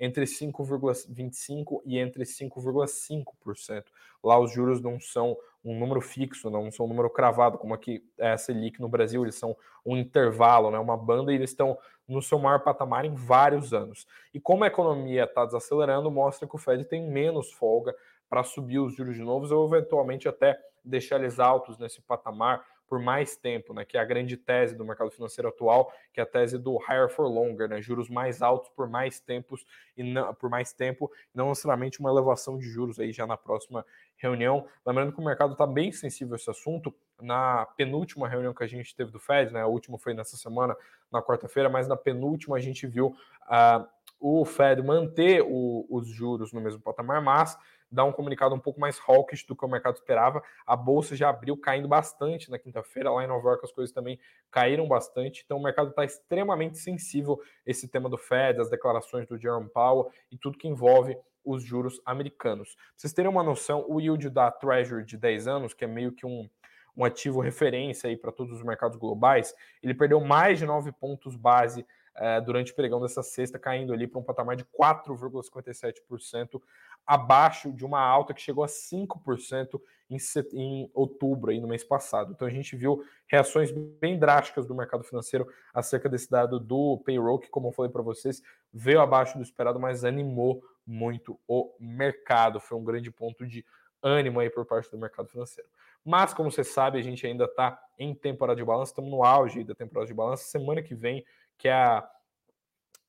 entre 0.01 0.25
5,25% 0.25 1.81
e 1.86 2.00
entre 2.00 2.24
5,5%. 2.24 3.84
Lá 4.24 4.39
os 4.39 4.51
juros 4.51 4.81
não 4.81 5.00
são 5.00 5.38
um 5.63 5.77
número 5.77 6.01
fixo, 6.01 6.50
não 6.50 6.72
são 6.72 6.88
um 6.88 6.89
número 6.89 7.08
cravado, 7.08 7.60
como 7.60 7.75
aqui 7.75 8.03
é 8.17 8.31
a 8.31 8.38
Selic 8.38 8.81
no 8.81 8.89
Brasil, 8.89 9.22
eles 9.22 9.36
são 9.36 9.55
um 9.86 9.96
intervalo, 9.96 10.72
né, 10.72 10.79
uma 10.79 10.98
banda, 10.98 11.31
e 11.31 11.36
eles 11.36 11.51
estão 11.51 11.77
no 12.08 12.20
seu 12.20 12.39
maior 12.39 12.63
patamar 12.63 13.05
em 13.05 13.13
vários 13.13 13.74
anos. 13.74 14.08
E 14.34 14.39
como 14.39 14.63
a 14.63 14.67
economia 14.67 15.25
está 15.25 15.46
desacelerando, 15.46 16.10
mostra 16.10 16.48
que 16.48 16.55
o 16.55 16.58
Fed 16.60 16.84
tem 16.86 17.08
menos 17.08 17.51
folga 17.51 17.96
para 18.27 18.43
subir 18.43 18.79
os 18.79 18.96
juros 18.96 19.15
de 19.15 19.22
novo 19.22 19.53
ou 19.53 19.67
eventualmente 19.67 20.27
até 20.27 20.60
deixar 20.84 21.20
eles 21.20 21.39
altos 21.39 21.77
nesse 21.77 22.01
patamar 22.01 22.65
por 22.91 23.00
mais 23.00 23.38
tempo, 23.38 23.74
né? 23.74 23.86
Que 23.86 23.95
é 23.95 24.01
a 24.01 24.03
grande 24.03 24.36
tese 24.36 24.75
do 24.75 24.83
mercado 24.83 25.10
financeiro 25.10 25.48
atual, 25.48 25.93
que 26.12 26.19
é 26.19 26.24
a 26.24 26.25
tese 26.25 26.57
do 26.57 26.75
higher 26.75 27.07
for 27.07 27.25
longer, 27.25 27.69
né? 27.69 27.81
Juros 27.81 28.10
mais 28.10 28.41
altos 28.41 28.69
por 28.75 28.89
mais 28.89 29.17
tempos 29.17 29.65
e 29.95 30.03
não, 30.03 30.33
por 30.33 30.50
mais 30.50 30.74
tempo, 30.74 31.10
não 31.33 31.48
necessariamente 31.48 32.01
uma 32.01 32.10
elevação 32.10 32.57
de 32.57 32.65
juros 32.65 33.00
aí 33.00 33.13
já 33.13 33.25
na 33.25 33.38
próxima 33.38 33.86
reunião. 34.17 34.67
Lembrando 34.86 35.13
que 35.13 35.21
o 35.21 35.24
mercado 35.24 35.53
está 35.53 35.65
bem 35.65 35.93
sensível 35.93 36.33
a 36.33 36.36
esse 36.36 36.50
assunto. 36.50 36.93
Na 37.21 37.65
penúltima 37.77 38.27
reunião 38.27 38.53
que 38.53 38.63
a 38.65 38.67
gente 38.67 38.93
teve 38.93 39.10
do 39.10 39.19
Fed, 39.19 39.53
né? 39.53 39.62
A 39.62 39.67
última 39.67 39.98
foi 39.98 40.13
nessa 40.13 40.36
semana, 40.36 40.75
na 41.10 41.21
quarta-feira, 41.21 41.69
mas 41.69 41.88
na 41.88 41.95
penúltima 41.95 42.57
a 42.57 42.60
gente 42.60 42.86
viu 42.88 43.15
uh, 43.48 43.88
o 44.19 44.43
Fed 44.43 44.83
manter 44.83 45.41
o, 45.48 45.88
os 45.89 46.10
juros 46.10 46.51
no 46.51 46.60
mesmo 46.60 46.81
patamar, 46.81 47.21
mas 47.21 47.57
dá 47.91 48.03
um 48.03 48.12
comunicado 48.12 48.55
um 48.55 48.60
pouco 48.60 48.79
mais 48.79 49.00
hawkish 49.07 49.45
do 49.45 49.55
que 49.55 49.65
o 49.65 49.67
mercado 49.67 49.95
esperava. 49.95 50.41
A 50.65 50.75
bolsa 50.75 51.15
já 51.15 51.29
abriu 51.29 51.57
caindo 51.57 51.88
bastante 51.88 52.50
na 52.50 52.57
quinta-feira, 52.57 53.12
lá 53.12 53.24
em 53.24 53.27
Nova 53.27 53.50
York 53.50 53.65
as 53.65 53.71
coisas 53.71 53.93
também 53.93 54.19
caíram 54.50 54.88
bastante, 54.88 55.43
então 55.45 55.57
o 55.57 55.63
mercado 55.63 55.89
está 55.89 56.05
extremamente 56.05 56.77
sensível 56.77 57.39
esse 57.65 57.88
tema 57.88 58.10
do 58.10 58.17
Fed, 58.17 58.62
as 58.62 58.69
declarações 58.69 59.27
do 59.27 59.38
Jerome 59.38 59.69
Powell 59.69 60.12
e 60.31 60.38
tudo 60.38 60.57
que 60.57 60.67
envolve 60.67 61.17
os 61.43 61.63
juros 61.63 62.00
americanos. 62.05 62.75
Pra 62.75 62.83
vocês 62.95 63.13
terem 63.13 63.29
uma 63.29 63.43
noção, 63.43 63.86
o 63.88 64.00
yield 64.00 64.29
da 64.29 64.51
Treasury 64.51 65.03
de 65.03 65.17
10 65.17 65.48
anos, 65.48 65.74
que 65.74 65.83
é 65.83 65.88
meio 65.88 66.12
que 66.12 66.25
um, 66.25 66.48
um 66.95 67.03
ativo 67.03 67.39
referência 67.41 68.10
aí 68.10 68.15
para 68.15 68.31
todos 68.31 68.53
os 68.53 68.63
mercados 68.63 68.98
globais, 68.98 69.53
ele 69.81 69.93
perdeu 69.93 70.19
mais 70.21 70.60
de 70.60 70.65
9 70.65 70.91
pontos 70.91 71.36
base 71.36 71.86
é, 72.15 72.41
durante 72.41 72.72
o 72.72 72.75
pregão 72.75 73.01
dessa 73.01 73.24
sexta, 73.24 73.58
caindo 73.58 73.94
ali 73.94 74.08
para 74.08 74.20
um 74.20 74.24
patamar 74.24 74.56
de 74.56 74.65
4,57%, 74.65 76.62
abaixo 77.06 77.72
de 77.72 77.86
uma 77.86 78.00
alta 78.00 78.34
que 78.34 78.41
chegou 78.41 78.63
a 78.63 78.68
5% 78.68 79.82
em, 80.10 80.18
em 80.53 80.91
outubro, 80.94 81.51
aí, 81.51 81.60
no 81.60 81.68
mês 81.68 81.84
passado. 81.84 82.32
Então 82.34 82.48
a 82.48 82.51
gente 82.51 82.75
viu 82.75 83.03
reações 83.27 83.72
bem 83.72 84.20
drásticas 84.20 84.65
do 84.65 84.75
mercado 84.75 85.03
financeiro 85.03 85.48
acerca 85.74 86.10
desse 86.10 86.30
dado 86.30 86.60
do 86.60 87.01
payroll, 87.06 87.39
que, 87.39 87.50
como 87.50 87.70
eu 87.70 87.72
falei 87.72 87.91
para 87.91 88.01
vocês, 88.01 88.41
veio 88.74 89.01
abaixo 89.01 89.38
do 89.38 89.44
esperado, 89.44 89.80
mas 89.80 90.03
animou 90.03 90.63
muito 90.86 91.39
o 91.48 91.74
mercado. 91.80 92.60
Foi 92.60 92.77
um 92.77 92.84
grande 92.84 93.10
ponto 93.10 93.48
de 93.48 93.65
ânimo 94.03 94.39
aí 94.39 94.50
por 94.50 94.65
parte 94.65 94.91
do 94.91 94.98
mercado 94.98 95.30
financeiro. 95.30 95.70
Mas, 96.03 96.34
como 96.34 96.51
você 96.51 96.63
sabe, 96.63 96.98
a 96.98 97.01
gente 97.01 97.25
ainda 97.25 97.46
está 97.46 97.80
em 97.98 98.15
temporada 98.15 98.58
de 98.58 98.65
balanço, 98.65 98.91
estamos 98.91 99.12
no 99.12 99.24
auge 99.24 99.63
da 99.63 99.75
temporada 99.75 100.08
de 100.08 100.13
balanço. 100.13 100.46
Semana 100.46 100.82
que 100.82 100.96
vem, 100.96 101.24
que 101.62 101.68
é 101.68 101.74
a, 101.74 102.10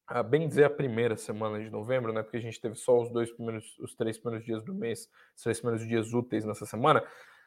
a, 0.07 0.23
bem 0.23 0.47
dizer 0.47 0.65
a 0.65 0.71
primeira 0.71 1.17
semana 1.17 1.59
de 1.59 1.71
novembro, 1.71 2.13
né? 2.13 2.23
Porque 2.23 2.37
a 2.37 2.41
gente 2.41 2.61
teve 2.61 2.75
só 2.75 3.01
os 3.01 3.11
dois 3.11 3.33
primeiros, 3.33 3.79
os 3.79 3.95
três 3.95 4.19
primeiros 4.19 4.45
dias 4.45 4.63
do 4.63 4.75
mês, 4.75 5.09
os 5.35 5.43
três 5.43 5.59
primeiros 5.59 5.89
dias 5.89 6.13
úteis 6.13 6.45
nessa 6.45 6.67
semana. 6.67 7.03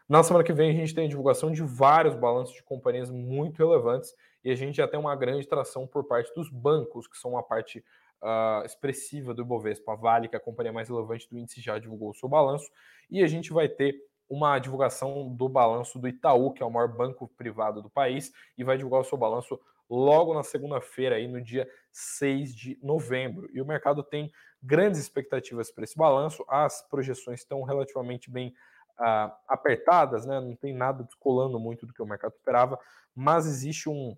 Na 0.10 0.24
semana 0.24 0.44
que 0.44 0.52
vem 0.52 0.72
a 0.72 0.74
gente 0.74 0.96
tem 0.96 1.06
a 1.06 1.10
divulgação 1.10 1.52
de 1.52 1.62
vários 1.62 2.16
balanços 2.16 2.56
de 2.56 2.64
companhias 2.64 3.12
muito 3.12 3.60
relevantes 3.60 4.16
e 4.44 4.50
a 4.50 4.56
gente 4.56 4.78
já 4.78 4.88
tem 4.88 5.00
uma 5.00 5.16
grande 5.16 5.48
tração 5.48 5.86
por 5.86 6.04
parte 6.06 6.34
dos 6.34 6.50
bancos, 6.50 7.08
que 7.08 7.18
são 7.18 7.32
uma 7.32 7.44
parte 7.44 7.84
uh, 8.22 8.66
expressiva 8.66 9.32
do 9.34 9.44
Ibovespa. 9.44 9.94
A 9.94 9.96
Vale, 9.96 10.28
que 10.28 10.36
é 10.36 10.38
a 10.38 10.42
companhia 10.42 10.74
mais 10.74 10.90
relevante 10.90 11.30
do 11.30 11.38
índice, 11.38 11.62
já 11.62 11.78
divulgou 11.78 12.10
o 12.10 12.16
seu 12.16 12.28
balanço 12.28 12.70
e 13.12 13.24
a 13.24 13.28
gente 13.28 13.54
vai 13.54 13.70
ter 13.70 13.96
uma 14.28 14.58
divulgação 14.58 15.30
do 15.36 15.48
balanço 15.48 16.00
do 16.00 16.08
Itaú, 16.08 16.52
que 16.52 16.64
é 16.64 16.66
o 16.66 16.72
maior 16.72 16.88
banco 16.88 17.28
privado 17.38 17.80
do 17.82 17.92
país, 17.92 18.34
e 18.58 18.64
vai 18.64 18.76
divulgar 18.76 19.02
o 19.02 19.04
seu 19.04 19.18
balanço 19.18 19.60
logo 19.90 20.34
na 20.34 20.44
segunda-feira, 20.44 21.16
aí 21.16 21.28
no 21.28 21.42
dia 21.42 21.70
6 21.92 22.56
de 22.56 22.80
novembro. 22.82 23.50
E 23.54 23.62
o 23.62 23.66
mercado 23.66 24.04
tem 24.04 24.32
grandes 24.62 25.00
expectativas 25.00 25.72
para 25.72 25.84
esse 25.84 25.96
balanço, 25.96 26.44
as 26.48 26.82
projeções 26.90 27.42
estão 27.42 27.64
relativamente 27.64 28.32
bem 28.32 28.54
uh, 29.00 29.32
apertadas, 29.48 30.26
né? 30.26 30.40
não 30.40 30.56
tem 30.56 30.74
nada 30.74 31.04
descolando 31.04 31.60
muito 31.60 31.86
do 31.86 31.94
que 31.94 32.02
o 32.02 32.06
mercado 32.06 32.34
esperava, 32.34 32.80
mas 33.16 33.46
existe 33.46 33.90
um, 33.90 34.16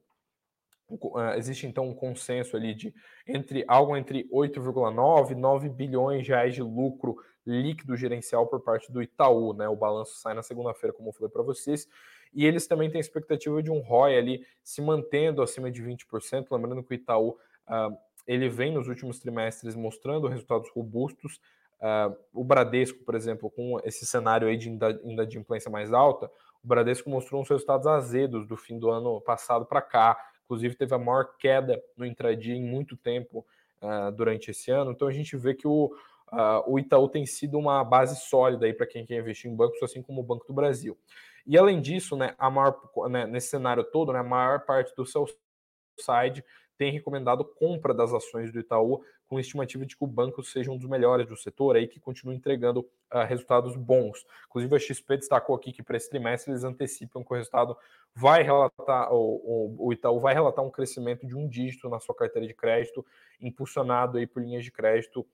Uh, 0.89 1.35
existe 1.35 1.67
então 1.67 1.89
um 1.89 1.93
consenso 1.93 2.55
ali 2.55 2.73
de 2.73 2.95
entre 3.27 3.65
algo 3.67 3.97
entre 3.97 4.25
8,9 4.29 5.31
e 5.31 5.35
9 5.35 5.67
bilhões 5.67 6.23
de 6.23 6.29
reais 6.29 6.55
de 6.55 6.63
lucro 6.63 7.17
líquido 7.45 7.97
gerencial 7.97 8.47
por 8.47 8.61
parte 8.61 8.89
do 8.89 9.01
Itaú, 9.01 9.53
né? 9.53 9.67
O 9.67 9.75
balanço 9.75 10.15
sai 10.15 10.33
na 10.33 10.41
segunda-feira, 10.41 10.93
como 10.93 11.09
eu 11.09 11.13
falei 11.13 11.29
para 11.29 11.43
vocês, 11.43 11.89
e 12.33 12.45
eles 12.45 12.67
também 12.67 12.89
têm 12.89 12.99
expectativa 12.99 13.61
de 13.61 13.71
um 13.71 13.79
ROI 13.79 14.17
ali 14.17 14.45
se 14.63 14.81
mantendo 14.81 15.41
acima 15.41 15.71
de 15.71 15.81
20%, 15.83 16.47
lembrando 16.51 16.83
que 16.83 16.93
o 16.93 16.95
Itaú 16.95 17.29
uh, 17.29 17.97
ele 18.25 18.49
vem 18.49 18.71
nos 18.71 18.87
últimos 18.87 19.19
trimestres 19.19 19.75
mostrando 19.75 20.27
resultados 20.27 20.69
robustos. 20.71 21.39
Uh, 21.79 22.15
o 22.33 22.43
Bradesco, 22.43 23.03
por 23.03 23.15
exemplo, 23.15 23.49
com 23.49 23.79
esse 23.83 24.05
cenário 24.05 24.47
aí 24.47 24.57
de 24.57 24.69
inadimplência 25.03 25.69
mais 25.71 25.93
alta, 25.93 26.29
o 26.63 26.67
Bradesco 26.67 27.09
mostrou 27.09 27.41
uns 27.41 27.49
resultados 27.49 27.87
azedos 27.87 28.47
do 28.47 28.57
fim 28.57 28.77
do 28.77 28.89
ano 28.89 29.21
passado 29.21 29.65
para 29.65 29.81
cá 29.81 30.17
inclusive 30.47 30.75
teve 30.75 30.95
a 30.95 30.97
maior 30.97 31.35
queda 31.37 31.81
no 31.95 32.05
intradia 32.05 32.55
em 32.55 32.63
muito 32.63 32.95
tempo 32.95 33.45
uh, 33.81 34.11
durante 34.13 34.51
esse 34.51 34.71
ano. 34.71 34.91
Então 34.91 35.07
a 35.07 35.11
gente 35.11 35.35
vê 35.35 35.53
que 35.53 35.67
o, 35.67 35.93
uh, 36.31 36.63
o 36.65 36.79
Itaú 36.79 37.09
tem 37.09 37.25
sido 37.25 37.57
uma 37.57 37.83
base 37.83 38.19
sólida 38.21 38.65
aí 38.65 38.73
para 38.73 38.87
quem 38.87 39.05
quer 39.05 39.19
investir 39.19 39.51
em 39.51 39.55
bancos, 39.55 39.83
assim 39.83 40.01
como 40.01 40.21
o 40.21 40.23
Banco 40.23 40.47
do 40.47 40.53
Brasil. 40.53 40.97
E 41.47 41.57
além 41.57 41.79
disso, 41.79 42.17
né, 42.17 42.35
a 42.37 42.49
maior, 42.49 42.77
né, 43.09 43.25
nesse 43.25 43.47
cenário 43.47 43.83
todo, 43.83 44.11
né, 44.11 44.19
a 44.19 44.23
maior 44.23 44.65
parte 44.65 44.93
do 44.95 45.05
seu 45.05 45.25
side 45.97 46.43
tem 46.77 46.91
recomendado 46.91 47.43
compra 47.43 47.93
das 47.93 48.13
ações 48.13 48.51
do 48.51 48.59
Itaú, 48.59 49.01
com 49.27 49.39
estimativa 49.39 49.85
de 49.85 49.95
que 49.97 50.03
o 50.03 50.07
banco 50.07 50.43
seja 50.43 50.71
um 50.71 50.77
dos 50.77 50.87
melhores 50.87 51.27
do 51.27 51.35
setor 51.35 51.75
aí, 51.75 51.87
que 51.87 51.99
continue 51.99 52.35
entregando 52.35 52.81
uh, 53.13 53.25
resultados 53.27 53.75
bons. 53.75 54.25
Inclusive, 54.47 54.75
a 54.75 54.79
XP 54.79 55.17
destacou 55.17 55.55
aqui 55.55 55.73
que 55.73 55.83
para 55.83 55.97
esse 55.97 56.09
trimestre 56.09 56.51
eles 56.51 56.63
antecipam 56.63 57.23
que 57.23 57.33
o 57.33 57.35
resultado 57.35 57.75
vai 58.15 58.43
relatar, 58.43 59.11
o, 59.11 59.17
o, 59.17 59.87
o 59.87 59.93
Itaú 59.93 60.19
vai 60.19 60.33
relatar 60.33 60.63
um 60.63 60.69
crescimento 60.69 61.25
de 61.25 61.35
um 61.35 61.47
dígito 61.47 61.89
na 61.89 61.99
sua 61.99 62.15
carteira 62.15 62.47
de 62.47 62.53
crédito, 62.53 63.05
impulsionado 63.41 64.17
aí 64.17 64.27
por 64.27 64.41
linhas 64.41 64.63
de 64.63 64.71
crédito 64.71 65.25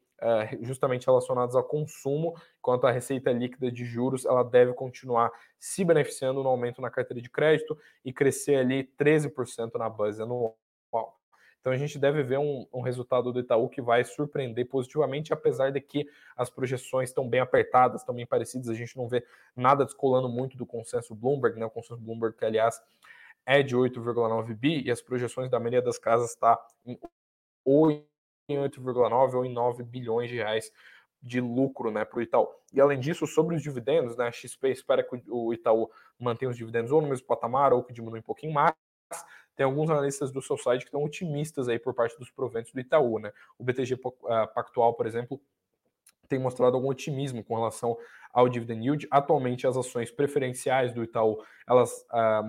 justamente 0.61 1.05
relacionadas 1.05 1.55
ao 1.55 1.63
consumo, 1.63 2.35
enquanto 2.59 2.85
a 2.85 2.91
receita 2.91 3.31
líquida 3.31 3.71
de 3.71 3.83
juros 3.85 4.25
ela 4.25 4.43
deve 4.43 4.73
continuar 4.73 5.31
se 5.59 5.83
beneficiando 5.83 6.41
no 6.41 6.49
aumento 6.49 6.81
na 6.81 6.89
carteira 6.89 7.21
de 7.21 7.29
crédito 7.29 7.77
e 8.03 8.13
crescer 8.13 8.55
ali 8.55 8.83
13% 8.97 9.75
na 9.75 9.89
base 9.89 10.21
anual. 10.21 10.57
Então 11.63 11.71
a 11.71 11.77
gente 11.77 11.97
deve 11.97 12.21
ver 12.23 12.39
um, 12.39 12.67
um, 12.73 12.81
resultado 12.81 13.31
do 13.31 13.39
Itaú 13.39 13.69
que 13.69 13.81
vai 13.81 14.03
surpreender 14.03 14.67
positivamente, 14.67 15.31
apesar 15.31 15.71
de 15.71 15.79
que 15.79 16.05
as 16.35 16.49
projeções 16.49 17.09
estão 17.09 17.27
bem 17.27 17.39
apertadas, 17.39 18.01
estão 18.01 18.13
bem 18.13 18.25
parecidas. 18.25 18.67
A 18.67 18.73
gente 18.73 18.97
não 18.97 19.07
vê 19.07 19.25
nada 19.55 19.85
descolando 19.85 20.27
muito 20.27 20.57
do 20.57 20.65
consenso 20.65 21.15
Bloomberg, 21.15 21.57
né? 21.57 21.65
O 21.65 21.69
consenso 21.69 22.01
Bloomberg, 22.01 22.35
que 22.35 22.43
aliás 22.43 22.81
é 23.45 23.63
de 23.63 23.77
8,9 23.77 24.53
bi, 24.53 24.83
e 24.85 24.91
as 24.91 25.01
projeções 25.01 25.49
da 25.49 25.57
maioria 25.57 25.81
das 25.81 25.97
casas 25.97 26.31
está 26.31 26.59
em, 26.85 26.99
ou 27.63 28.05
em 28.49 28.57
8,9 28.57 29.33
ou 29.35 29.45
em 29.45 29.53
9 29.53 29.83
bilhões 29.83 30.29
de 30.29 30.35
reais 30.37 30.71
de 31.21 31.39
lucro 31.39 31.89
né, 31.89 32.03
para 32.03 32.19
o 32.19 32.21
Itaú. 32.21 32.49
E 32.73 32.81
além 32.81 32.99
disso, 32.99 33.25
sobre 33.25 33.55
os 33.55 33.61
dividendos, 33.61 34.17
né, 34.17 34.27
a 34.27 34.31
XP 34.31 34.69
espera 34.69 35.03
que 35.03 35.23
o 35.29 35.53
Itaú 35.53 35.89
mantenha 36.19 36.51
os 36.51 36.57
dividendos 36.57 36.91
ou 36.91 37.01
no 37.01 37.07
mesmo 37.07 37.25
patamar 37.25 37.71
ou 37.71 37.83
que 37.83 37.93
diminua 37.93 38.19
um 38.19 38.21
pouquinho 38.21 38.53
mais 38.53 38.73
tem 39.55 39.65
alguns 39.65 39.89
analistas 39.89 40.31
do 40.31 40.41
seu 40.41 40.57
site 40.57 40.81
que 40.81 40.87
estão 40.87 41.03
otimistas 41.03 41.69
aí 41.69 41.77
por 41.77 41.93
parte 41.93 42.17
dos 42.17 42.29
proventos 42.29 42.71
do 42.71 42.79
Itaú, 42.79 43.19
né? 43.19 43.31
O 43.57 43.63
BTG 43.63 43.99
ah, 44.27 44.47
Pactual, 44.47 44.93
por 44.93 45.05
exemplo, 45.05 45.39
tem 46.27 46.39
mostrado 46.39 46.75
algum 46.75 46.89
otimismo 46.89 47.43
com 47.43 47.55
relação 47.55 47.97
ao 48.31 48.49
dividend 48.49 48.83
yield. 48.83 49.07
Atualmente, 49.11 49.67
as 49.67 49.77
ações 49.77 50.11
preferenciais 50.11 50.91
do 50.93 51.03
Itaú, 51.03 51.43
elas 51.67 52.05
uh, 52.11 52.43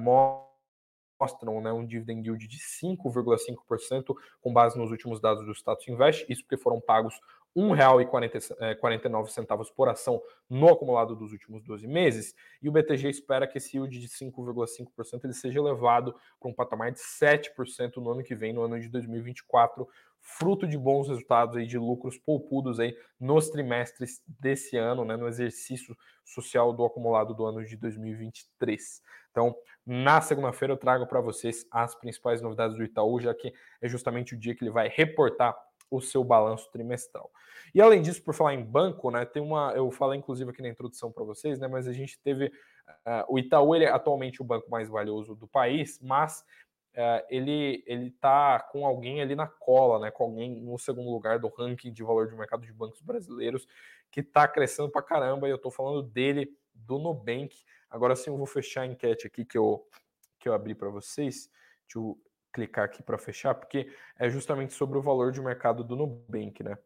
mostram 1.25 1.61
né, 1.61 1.73
um 1.73 1.87
dividend 1.87 2.27
yield 2.27 2.47
de 2.47 2.59
5,5% 2.59 4.15
com 4.41 4.53
base 4.53 4.79
nos 4.79 4.91
últimos 4.91 5.21
dados 5.21 5.47
do 5.47 5.53
Status 5.53 5.89
Invest, 5.89 6.27
isso 6.29 6.43
porque 6.43 6.59
foram 6.59 6.81
pagos 6.81 7.15
R$ 7.57 7.63
1,49 7.63 9.73
por 9.75 9.89
ação 9.89 10.21
no 10.51 10.69
acumulado 10.69 11.17
dos 11.17 11.33
últimos 11.33 11.63
12 11.63 11.87
meses, 11.87 12.35
e 12.61 12.69
o 12.69 12.73
BTG 12.73 13.09
espera 13.09 13.47
que 13.47 13.59
esse 13.59 13.77
yield 13.77 13.97
de 13.99 14.09
5,5% 14.09 15.25
ele 15.25 15.33
seja 15.33 15.61
elevado 15.61 16.15
para 16.41 16.51
um 16.51 16.55
patamar 16.55 16.91
de 16.93 16.99
7% 16.99 17.97
no 17.97 18.11
ano 18.11 18.23
que 18.23 18.35
vem, 18.35 18.53
no 18.53 18.63
ano 18.63 18.79
de 18.81 18.89
2024, 18.89 19.89
fruto 20.25 20.67
de 20.67 20.79
bons 20.79 21.07
resultados 21.07 21.55
aí 21.55 21.67
de 21.67 21.79
lucros 21.79 22.17
poupudos 22.17 22.81
aí 22.81 22.97
nos 23.21 23.51
trimestres 23.51 24.23
desse 24.27 24.77
ano, 24.77 25.05
né, 25.05 25.17
no 25.17 25.29
exercício 25.29 25.95
social 26.25 26.73
do 26.73 26.85
acumulado 26.85 27.35
do 27.35 27.45
ano 27.45 27.63
de 27.63 27.77
2023. 27.77 29.03
Então, 29.31 29.55
na 29.87 30.23
segunda-feira 30.23 30.73
eu 30.73 30.79
trago 30.79 31.07
para 31.07 31.21
vocês 31.21 31.67
as 31.71 31.95
principais 31.95 32.41
novidades 32.41 32.77
do 32.77 32.83
Itaú, 32.83 33.21
já 33.21 33.35
que 33.35 33.53
é 33.83 33.89
justamente 33.89 34.35
o 34.35 34.39
dia 34.39 34.55
que 34.55 34.65
ele 34.65 34.71
vai 34.71 34.89
reportar 34.89 35.55
o 35.91 36.01
seu 36.01 36.25
balanço 36.25 36.71
trimestral. 36.73 37.31
E 37.75 37.81
além 37.81 38.01
disso, 38.01 38.23
por 38.23 38.35
falar 38.35 38.55
em 38.55 38.65
banco, 38.65 39.11
né, 39.11 39.25
tem 39.27 39.43
uma, 39.43 39.73
eu 39.77 39.91
falei 39.91 40.19
inclusive 40.19 40.51
aqui 40.51 40.63
na 40.63 40.69
introdução 40.69 41.13
para 41.13 41.25
vocês, 41.25 41.59
né, 41.59 41.69
mas 41.69 41.87
a 41.87 41.93
gente 41.93 42.19
teve 42.21 42.47
uh, 42.47 43.25
o 43.29 43.39
Itaú, 43.39 43.75
ele 43.75 43.85
é 43.85 43.91
atualmente 43.91 44.41
o 44.41 44.45
banco 44.45 44.71
mais 44.71 44.89
valioso 44.89 45.35
do 45.35 45.47
país, 45.47 46.01
mas 46.01 46.45
uh, 46.95 47.25
ele 47.29 47.83
ele 47.87 48.09
está 48.09 48.61
com 48.61 48.87
alguém 48.87 49.21
ali 49.21 49.35
na 49.35 49.47
cola, 49.47 49.99
né, 50.01 50.11
com 50.11 50.25
alguém 50.25 50.61
no 50.61 50.79
segundo 50.79 51.11
lugar 51.11 51.39
do 51.39 51.49
ranking 51.49 51.93
de 51.93 52.03
valor 52.03 52.29
de 52.29 52.35
mercado 52.35 52.65
de 52.65 52.73
bancos 52.73 53.01
brasileiros 53.01 53.67
que 54.11 54.21
está 54.21 54.47
crescendo 54.49 54.91
para 54.91 55.03
caramba. 55.03 55.47
E 55.47 55.51
eu 55.51 55.57
estou 55.57 55.71
falando 55.71 56.03
dele, 56.03 56.57
do 56.75 56.99
Nubank. 56.99 57.55
Agora 57.91 58.17
sim, 58.17 58.31
eu 58.31 58.37
vou 58.37 58.47
fechar 58.47 58.83
a 58.83 58.87
enquete 58.87 59.27
aqui 59.27 59.45
que 59.45 59.59
eu 59.59 59.87
que 60.39 60.49
eu 60.49 60.53
abri 60.53 60.75
para 60.75 60.91
vocês. 60.91 61.51
Deixa 61.87 61.99
eu 61.99 62.19
clicar 62.53 62.85
aqui 62.85 63.03
para 63.03 63.19
fechar, 63.19 63.55
porque 63.55 63.91
é 64.19 64.31
justamente 64.31 64.75
sobre 64.75 64.97
o 64.97 65.03
valor 65.03 65.33
de 65.33 65.41
mercado 65.41 65.83
do 65.83 65.97
Nubank, 65.97 66.63
né? 66.63 66.79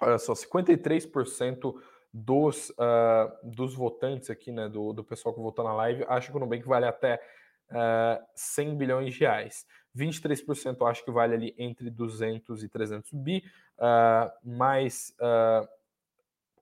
Olha 0.00 0.18
só, 0.18 0.34
53% 0.34 1.74
dos, 2.12 2.70
uh, 2.70 3.30
dos 3.42 3.74
votantes 3.74 4.30
aqui, 4.30 4.52
né, 4.52 4.68
do, 4.68 4.92
do 4.92 5.02
pessoal 5.02 5.34
que 5.34 5.40
votou 5.40 5.64
na 5.64 5.74
live, 5.74 6.04
acha 6.08 6.30
que 6.30 6.36
o 6.36 6.40
Nubank 6.40 6.66
vale 6.66 6.86
até 6.86 7.20
uh, 7.70 8.24
100 8.34 8.76
bilhões 8.76 9.14
de 9.14 9.20
reais. 9.20 9.66
23% 9.96 10.86
acha 10.88 11.02
que 11.02 11.10
vale 11.10 11.34
ali 11.34 11.54
entre 11.58 11.90
200 11.90 12.62
e 12.62 12.68
300 12.68 13.12
bi, 13.12 13.42
uh, 13.78 14.30
mais 14.48 15.14
uh, 15.20 15.66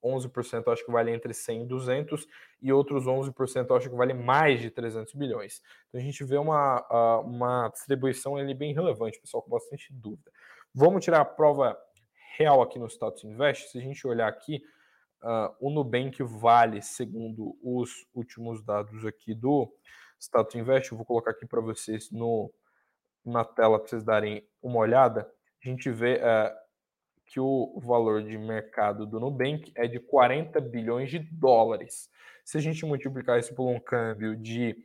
11% 0.04 0.70
acho 0.70 0.84
que 0.84 0.92
vale 0.92 1.10
entre 1.10 1.32
100 1.32 1.62
e 1.62 1.66
200 1.66 2.26
e 2.60 2.72
outros 2.72 3.06
11% 3.06 3.76
acho 3.76 3.88
que 3.88 3.96
vale 3.96 4.12
mais 4.12 4.60
de 4.60 4.70
300 4.70 5.14
bilhões. 5.14 5.62
Então 5.88 6.00
a 6.00 6.04
gente 6.04 6.22
vê 6.24 6.36
uma, 6.36 7.20
uma 7.20 7.68
distribuição 7.70 8.36
ali 8.36 8.52
bem 8.52 8.74
relevante, 8.74 9.18
pessoal, 9.18 9.42
com 9.42 9.50
bastante 9.50 9.92
dúvida. 9.92 10.30
Vamos 10.74 11.04
tirar 11.04 11.20
a 11.20 11.24
prova 11.24 11.78
real 12.36 12.60
aqui 12.60 12.78
no 12.78 12.86
Status 12.86 13.24
Invest. 13.24 13.70
Se 13.70 13.78
a 13.78 13.80
gente 13.80 14.06
olhar 14.06 14.28
aqui, 14.28 14.62
uh, 15.22 15.54
o 15.60 15.70
Nubank 15.70 16.22
vale, 16.22 16.82
segundo 16.82 17.56
os 17.62 18.06
últimos 18.14 18.62
dados 18.62 19.06
aqui 19.06 19.34
do 19.34 19.72
Status 20.24 20.54
Invest, 20.54 20.90
eu 20.90 20.96
vou 20.96 21.06
colocar 21.06 21.30
aqui 21.30 21.46
para 21.46 21.60
vocês 21.60 22.10
no, 22.10 22.52
na 23.24 23.44
tela 23.44 23.78
para 23.78 23.88
vocês 23.88 24.04
darem 24.04 24.46
uma 24.62 24.78
olhada, 24.78 25.30
a 25.64 25.68
gente 25.68 25.90
vê 25.90 26.16
uh, 26.16 26.54
que 27.26 27.40
o 27.40 27.80
valor 27.80 28.22
de 28.22 28.36
mercado 28.36 29.06
do 29.06 29.18
Nubank 29.18 29.72
é 29.74 29.86
de 29.86 29.98
40 29.98 30.60
bilhões 30.60 31.10
de 31.10 31.18
dólares. 31.18 32.10
Se 32.44 32.58
a 32.58 32.60
gente 32.60 32.84
multiplicar 32.84 33.38
isso 33.38 33.54
por 33.54 33.66
um 33.66 33.80
câmbio 33.80 34.36
de, 34.36 34.76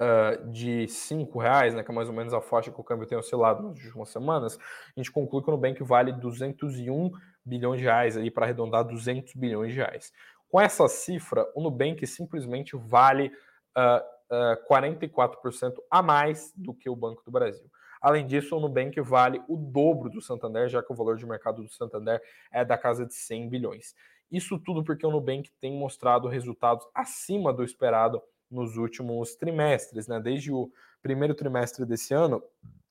uh, 0.00 0.50
de 0.50 0.86
5 0.86 1.38
reais, 1.38 1.74
né, 1.74 1.82
que 1.82 1.90
é 1.90 1.94
mais 1.94 2.08
ou 2.08 2.14
menos 2.14 2.32
a 2.32 2.40
faixa 2.40 2.70
que 2.70 2.80
o 2.80 2.84
câmbio 2.84 3.06
tem 3.06 3.18
oscilado 3.18 3.62
nas 3.62 3.84
últimas 3.84 4.10
semanas, 4.10 4.56
a 4.56 5.00
gente 5.00 5.10
conclui 5.10 5.42
que 5.42 5.48
o 5.48 5.52
Nubank 5.52 5.82
vale 5.82 6.12
201 6.12 7.10
bilhões 7.44 7.80
de 7.80 7.84
reais, 7.84 8.16
para 8.30 8.44
arredondar 8.44 8.84
200 8.84 9.34
bilhões 9.34 9.72
de 9.72 9.78
reais. 9.78 10.12
Com 10.48 10.60
essa 10.60 10.86
cifra, 10.88 11.46
o 11.54 11.62
Nubank 11.62 12.06
simplesmente 12.06 12.76
vale 12.76 13.32
uh, 13.78 14.54
uh, 14.54 14.68
44% 14.68 15.74
a 15.90 16.02
mais 16.02 16.52
do 16.56 16.74
que 16.74 16.90
o 16.90 16.96
Banco 16.96 17.22
do 17.24 17.30
Brasil. 17.30 17.70
Além 18.00 18.26
disso, 18.26 18.56
o 18.56 18.60
Nubank 18.60 19.00
vale 19.00 19.42
o 19.48 19.56
dobro 19.56 20.08
do 20.08 20.20
Santander, 20.20 20.68
já 20.68 20.82
que 20.82 20.92
o 20.92 20.94
valor 20.94 21.16
de 21.16 21.26
mercado 21.26 21.62
do 21.62 21.68
Santander 21.68 22.22
é 22.52 22.64
da 22.64 22.78
casa 22.78 23.04
de 23.04 23.14
100 23.14 23.48
bilhões. 23.48 23.94
Isso 24.30 24.58
tudo 24.58 24.84
porque 24.84 25.06
o 25.06 25.10
Nubank 25.10 25.50
tem 25.60 25.72
mostrado 25.72 26.28
resultados 26.28 26.86
acima 26.94 27.52
do 27.52 27.64
esperado 27.64 28.22
nos 28.50 28.76
últimos 28.76 29.34
trimestres. 29.36 30.06
Né? 30.06 30.20
Desde 30.20 30.52
o 30.52 30.70
primeiro 31.02 31.34
trimestre 31.34 31.84
desse 31.84 32.14
ano, 32.14 32.42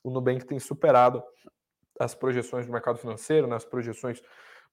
o 0.03 0.09
Nubank 0.09 0.45
tem 0.45 0.59
superado 0.59 1.23
as 1.99 2.13
projeções 2.13 2.65
do 2.65 2.71
mercado 2.71 2.97
financeiro, 2.97 3.47
né? 3.47 3.55
as 3.55 3.65
projeções 3.65 4.21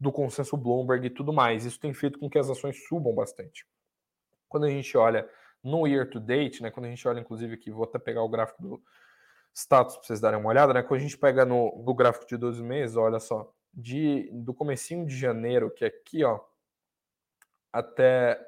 do 0.01 0.11
consenso 0.11 0.57
Bloomberg 0.57 1.07
e 1.07 1.11
tudo 1.11 1.33
mais. 1.33 1.65
Isso 1.65 1.79
tem 1.79 1.95
feito 1.95 2.19
com 2.19 2.29
que 2.29 2.39
as 2.39 2.51
ações 2.51 2.77
subam 2.89 3.15
bastante. 3.15 3.67
Quando 4.49 4.65
a 4.65 4.71
gente 4.71 4.97
olha 4.97 5.29
no 5.65 5.87
year 5.87 6.09
to 6.09 6.21
date, 6.21 6.63
né, 6.63 6.71
quando 6.71 6.87
a 6.87 6.91
gente 6.91 7.07
olha 7.09 7.21
inclusive 7.21 7.55
aqui, 7.55 7.71
vou 7.71 7.85
até 7.85 7.99
pegar 7.99 8.23
o 8.23 8.29
gráfico 8.29 8.63
do 8.63 8.83
status 9.55 9.97
para 9.97 10.07
vocês 10.07 10.21
darem 10.21 10.39
uma 10.39 10.49
olhada, 10.49 10.75
né? 10.75 10.83
Quando 10.83 11.01
a 11.01 11.03
gente 11.03 11.17
pega 11.17 11.45
no, 11.45 11.83
no 11.85 11.95
gráfico 11.95 12.27
de 12.27 12.37
12 12.37 12.63
meses, 12.63 12.97
olha 12.97 13.21
só, 13.21 13.53
de 13.73 14.29
do 14.33 14.53
comecinho 14.53 15.07
de 15.07 15.17
janeiro, 15.17 15.71
que 15.71 15.85
é 15.85 15.89
aqui, 15.89 16.25
ó, 16.25 16.41
até 17.73 18.39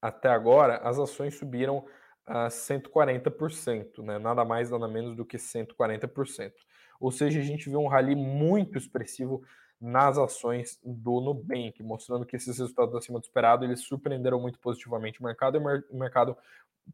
até 0.00 0.28
agora, 0.28 0.76
as 0.78 0.98
ações 0.98 1.34
subiram 1.34 1.86
a 2.26 2.48
140%, 2.48 4.02
né? 4.02 4.18
Nada 4.18 4.44
mais, 4.44 4.70
nada 4.70 4.86
menos 4.86 5.16
do 5.16 5.24
que 5.24 5.38
140%. 5.38 6.52
Ou 7.00 7.10
seja, 7.10 7.40
a 7.40 7.42
gente 7.42 7.70
vê 7.70 7.76
um 7.76 7.86
rally 7.86 8.14
muito 8.14 8.76
expressivo 8.76 9.42
nas 9.80 10.16
ações 10.18 10.78
do 10.84 11.20
Nubank, 11.20 11.82
mostrando 11.82 12.24
que 12.24 12.36
esses 12.36 12.58
resultados 12.58 12.94
acima 12.94 13.18
do 13.18 13.24
esperado 13.24 13.64
eles 13.64 13.80
surpreenderam 13.80 14.40
muito 14.40 14.58
positivamente 14.58 15.20
o 15.20 15.24
mercado 15.24 15.56
e 15.56 15.60
o 15.90 15.98
mercado 15.98 16.36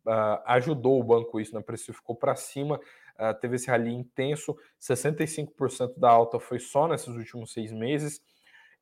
uh, 0.07 0.43
ajudou 0.47 1.01
o 1.01 1.05
banco 1.05 1.41
isso, 1.41 1.55
né? 1.55 1.61
O 1.61 1.65
preço 1.65 1.93
ficou 1.93 2.15
para 2.15 2.35
cima, 2.35 2.77
uh, 2.77 3.35
teve 3.41 3.57
esse 3.57 3.69
rally 3.69 3.93
intenso, 3.93 4.57
65% 4.81 5.99
da 5.99 6.11
alta 6.11 6.39
foi 6.39 6.59
só 6.59 6.89
nesses 6.89 7.09
últimos 7.09 7.53
seis 7.53 7.73
meses. 7.73 8.21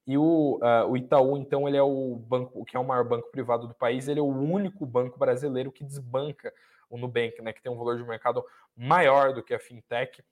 E 0.07 0.17
o, 0.17 0.59
uh, 0.63 0.91
o 0.91 0.97
Itaú, 0.97 1.37
então, 1.37 1.69
ele 1.69 1.77
é 1.77 1.83
o 1.83 2.17
banco, 2.17 2.65
que 2.65 2.77
é 2.77 2.81
o 2.81 2.85
maior 2.85 3.05
banco 3.05 3.31
privado 3.31 3.69
do 3.69 3.75
país, 3.75 4.09
ele 4.09 4.21
é 4.21 4.23
o 4.23 4.27
único 4.27 4.87
banco 4.87 5.19
brasileiro 5.19 5.71
que 5.71 5.85
desbanca 5.85 6.53
o 6.89 6.97
Nubank, 6.97 7.43
né, 7.43 7.53
que 7.53 7.63
tem 7.63 7.71
um 7.71 7.77
valor 7.77 7.99
de 7.99 8.05
mercado 8.05 8.43
maior 8.75 9.35
do 9.35 9.43
que 9.43 9.53
a 9.53 9.59
fintech. 9.59 10.23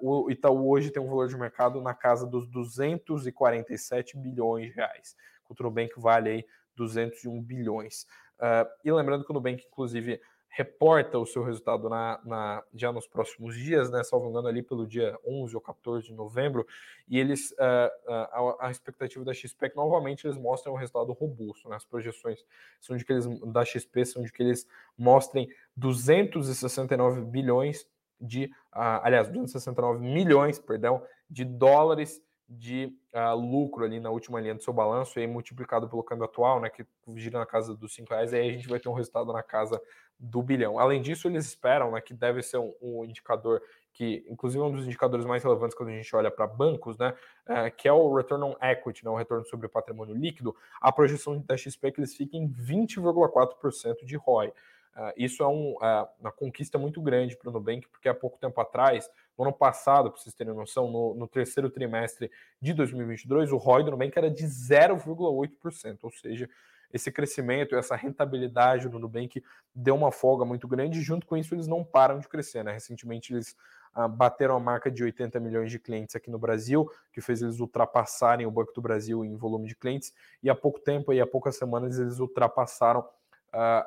Uh, 0.00 0.26
o 0.26 0.30
Itaú 0.30 0.68
hoje 0.68 0.90
tem 0.90 1.02
um 1.02 1.08
valor 1.08 1.26
de 1.26 1.36
mercado 1.38 1.80
na 1.80 1.94
casa 1.94 2.26
dos 2.26 2.46
247 2.46 4.18
bilhões 4.18 4.66
de 4.66 4.74
reais. 4.74 5.16
O 5.48 5.62
Nubank 5.62 5.98
vale 5.98 6.28
aí 6.28 6.46
201 6.76 7.42
bilhões. 7.42 8.06
Uh, 8.38 8.68
e 8.84 8.92
lembrando 8.92 9.24
que 9.24 9.30
o 9.30 9.34
Nubank, 9.34 9.64
inclusive, 9.64 10.20
reporta 10.56 11.18
o 11.18 11.26
seu 11.26 11.42
resultado 11.42 11.88
na, 11.88 12.20
na, 12.24 12.62
já 12.72 12.92
nos 12.92 13.08
próximos 13.08 13.56
dias, 13.56 13.90
né, 13.90 14.04
salvo 14.04 14.30
engano 14.30 14.46
ali 14.46 14.62
pelo 14.62 14.86
dia 14.86 15.18
11 15.26 15.52
ou 15.56 15.60
14 15.60 16.06
de 16.06 16.14
novembro, 16.14 16.64
e 17.08 17.18
eles, 17.18 17.50
uh, 17.52 17.90
uh, 18.08 18.60
a, 18.60 18.68
a, 18.68 18.70
expectativa 18.70 19.24
da 19.24 19.34
XP 19.34 19.66
é 19.66 19.68
que 19.70 19.76
novamente 19.76 20.24
eles 20.24 20.38
mostrem 20.38 20.72
um 20.72 20.76
resultado 20.76 21.12
robusto, 21.12 21.68
né, 21.68 21.74
as 21.74 21.84
projeções 21.84 22.44
são 22.80 22.96
de 22.96 23.04
que 23.04 23.12
eles, 23.12 23.26
da 23.52 23.64
XP 23.64 24.04
são 24.04 24.22
de 24.22 24.30
que 24.30 24.44
eles 24.44 24.64
mostrem 24.96 25.48
269 25.76 27.22
bilhões 27.22 27.84
de, 28.20 28.44
uh, 28.72 29.02
aliás, 29.02 29.28
269 29.28 30.04
milhões, 30.04 30.60
perdão, 30.60 31.02
de 31.28 31.44
dólares 31.44 32.22
de 32.48 32.92
uh, 33.14 33.34
lucro 33.34 33.84
ali 33.84 33.98
na 33.98 34.10
última 34.10 34.40
linha 34.40 34.54
do 34.54 34.62
seu 34.62 34.72
balanço, 34.72 35.18
e 35.18 35.22
aí 35.22 35.26
multiplicado 35.26 35.88
pelo 35.88 36.02
câmbio 36.02 36.24
atual, 36.24 36.60
né, 36.60 36.68
que 36.68 36.84
gira 37.16 37.38
na 37.38 37.46
casa 37.46 37.74
dos 37.74 37.94
5 37.94 38.10
reais, 38.10 38.34
aí 38.34 38.48
a 38.48 38.52
gente 38.52 38.68
vai 38.68 38.78
ter 38.78 38.88
um 38.88 38.92
resultado 38.92 39.32
na 39.32 39.42
casa 39.42 39.80
do 40.18 40.42
bilhão. 40.42 40.78
Além 40.78 41.00
disso, 41.00 41.26
eles 41.26 41.46
esperam 41.46 41.92
né, 41.92 42.00
que 42.00 42.14
deve 42.14 42.42
ser 42.42 42.58
um, 42.58 42.74
um 42.80 43.04
indicador 43.04 43.62
que, 43.92 44.24
inclusive, 44.28 44.62
é 44.62 44.66
um 44.66 44.72
dos 44.72 44.86
indicadores 44.86 45.24
mais 45.24 45.42
relevantes 45.42 45.76
quando 45.76 45.90
a 45.90 45.92
gente 45.92 46.14
olha 46.14 46.30
para 46.30 46.46
bancos, 46.46 46.98
né, 46.98 47.14
é, 47.46 47.70
que 47.70 47.88
é 47.88 47.92
o 47.92 48.14
return 48.14 48.44
on 48.44 48.56
equity, 48.60 49.04
né, 49.04 49.10
o 49.10 49.16
retorno 49.16 49.44
sobre 49.46 49.66
o 49.66 49.70
patrimônio 49.70 50.14
líquido, 50.14 50.54
a 50.80 50.92
projeção 50.92 51.40
da 51.40 51.56
XP 51.56 51.86
é 51.86 51.90
que 51.90 52.00
eles 52.00 52.14
fiquem 52.14 52.48
20,4% 52.48 54.04
de 54.04 54.16
ROI. 54.16 54.52
Uh, 54.96 55.12
isso 55.16 55.42
é 55.42 55.48
um, 55.48 55.72
uh, 55.72 56.08
uma 56.20 56.30
conquista 56.30 56.78
muito 56.78 57.02
grande 57.02 57.36
para 57.36 57.50
o 57.50 57.52
Nubank, 57.52 57.88
porque 57.88 58.08
há 58.08 58.14
pouco 58.14 58.38
tempo 58.38 58.60
atrás, 58.60 59.10
no 59.36 59.44
ano 59.44 59.52
passado, 59.52 60.10
para 60.10 60.20
vocês 60.20 60.34
terem 60.34 60.54
noção, 60.54 60.90
no, 60.90 61.14
no, 61.14 61.26
terceiro 61.26 61.68
trimestre 61.68 62.30
de 62.60 62.72
2022, 62.72 63.50
o 63.50 63.56
ROI 63.56 63.82
do 63.82 63.90
Nubank 63.90 64.16
era 64.16 64.30
de 64.30 64.44
0,8%, 64.44 65.98
ou 66.02 66.10
seja, 66.12 66.48
esse 66.94 67.10
crescimento, 67.10 67.74
essa 67.74 67.96
rentabilidade 67.96 68.88
do 68.88 69.00
Nubank 69.00 69.42
deu 69.74 69.96
uma 69.96 70.12
folga 70.12 70.44
muito 70.44 70.68
grande, 70.68 71.00
e 71.00 71.02
junto 71.02 71.26
com 71.26 71.36
isso 71.36 71.52
eles 71.52 71.66
não 71.66 71.82
param 71.82 72.20
de 72.20 72.28
crescer. 72.28 72.62
Né? 72.62 72.70
Recentemente 72.70 73.32
eles 73.32 73.56
uh, 73.96 74.08
bateram 74.08 74.54
a 74.54 74.60
marca 74.60 74.88
de 74.88 75.02
80 75.02 75.40
milhões 75.40 75.72
de 75.72 75.80
clientes 75.80 76.14
aqui 76.14 76.30
no 76.30 76.38
Brasil, 76.38 76.88
que 77.12 77.20
fez 77.20 77.42
eles 77.42 77.58
ultrapassarem 77.58 78.46
o 78.46 78.50
Banco 78.50 78.72
do 78.72 78.80
Brasil 78.80 79.24
em 79.24 79.34
volume 79.34 79.66
de 79.66 79.74
clientes, 79.74 80.14
e 80.40 80.48
há 80.48 80.54
pouco 80.54 80.78
tempo, 80.78 81.10
aí, 81.10 81.20
há 81.20 81.26
poucas 81.26 81.56
semanas, 81.56 81.98
eles 81.98 82.20
ultrapassaram 82.20 83.04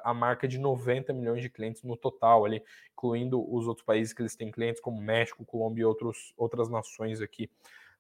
a 0.04 0.14
marca 0.14 0.48
de 0.48 0.58
90 0.58 1.14
milhões 1.14 1.42
de 1.42 1.50
clientes 1.50 1.84
no 1.84 1.98
total, 1.98 2.46
ali, 2.46 2.64
incluindo 2.92 3.42
os 3.54 3.68
outros 3.68 3.86
países 3.86 4.14
que 4.14 4.22
eles 4.22 4.36
têm 4.36 4.52
clientes, 4.52 4.82
como 4.82 5.02
México, 5.02 5.46
Colômbia 5.46 5.82
e 5.82 5.86
outros, 5.86 6.34
outras 6.38 6.70
nações 6.70 7.22
aqui 7.22 7.50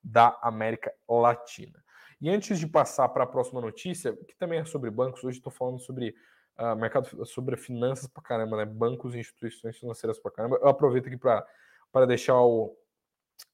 da 0.03 0.37
América 0.41 0.93
Latina. 1.07 1.83
E 2.19 2.29
antes 2.29 2.59
de 2.59 2.67
passar 2.67 3.09
para 3.09 3.23
a 3.23 3.27
próxima 3.27 3.61
notícia, 3.61 4.13
que 4.13 4.35
também 4.37 4.59
é 4.59 4.65
sobre 4.65 4.89
bancos, 4.89 5.23
hoje 5.23 5.37
estou 5.37 5.51
falando 5.51 5.79
sobre 5.79 6.15
uh, 6.57 6.75
mercado, 6.75 7.25
sobre 7.25 7.55
finanças 7.57 8.07
para 8.07 8.23
caramba, 8.23 8.57
né? 8.57 8.65
Bancos 8.65 9.13
e 9.13 9.19
instituições 9.19 9.77
financeiras 9.77 10.17
para 10.17 10.31
caramba. 10.31 10.57
Eu 10.61 10.67
aproveito 10.67 11.07
aqui 11.07 11.17
para 11.17 12.05
deixar 12.07 12.41
o, 12.41 12.75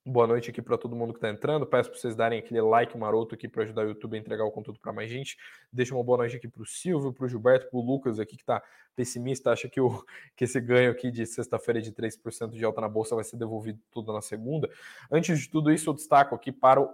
Boa 0.05 0.27
noite 0.27 0.49
aqui 0.49 0.61
para 0.61 0.77
todo 0.77 0.95
mundo 0.97 1.13
que 1.13 1.17
está 1.17 1.29
entrando. 1.29 1.65
Peço 1.65 1.89
para 1.89 1.97
vocês 1.97 2.13
darem 2.13 2.37
aquele 2.37 2.61
like 2.61 2.97
maroto 2.97 3.35
aqui 3.35 3.47
para 3.47 3.63
ajudar 3.63 3.85
o 3.85 3.87
YouTube 3.87 4.17
a 4.17 4.19
entregar 4.19 4.43
o 4.43 4.51
conteúdo 4.51 4.77
para 4.77 4.91
mais 4.91 5.09
gente. 5.09 5.37
Deixa 5.71 5.95
uma 5.95 6.03
boa 6.03 6.17
noite 6.17 6.35
aqui 6.35 6.47
para 6.47 6.61
o 6.61 6.65
Silvio, 6.65 7.13
para 7.13 7.25
o 7.25 7.29
Gilberto, 7.29 7.69
para 7.69 7.79
o 7.79 7.81
Lucas 7.81 8.19
aqui 8.19 8.35
que 8.35 8.43
está 8.43 8.61
pessimista, 8.97 9.51
acha 9.51 9.69
que, 9.69 9.79
o, 9.79 10.03
que 10.35 10.43
esse 10.43 10.59
ganho 10.59 10.91
aqui 10.91 11.09
de 11.09 11.25
sexta-feira 11.25 11.81
de 11.81 11.91
3% 11.93 12.49
de 12.49 12.65
alta 12.65 12.81
na 12.81 12.89
bolsa 12.89 13.15
vai 13.15 13.23
ser 13.23 13.37
devolvido 13.37 13.79
tudo 13.91 14.11
na 14.11 14.21
segunda. 14.21 14.69
Antes 15.09 15.39
de 15.39 15.49
tudo 15.49 15.71
isso, 15.71 15.89
eu 15.89 15.93
destaco 15.93 16.35
aqui 16.35 16.51
para 16.51 16.81
uh, 16.81 16.91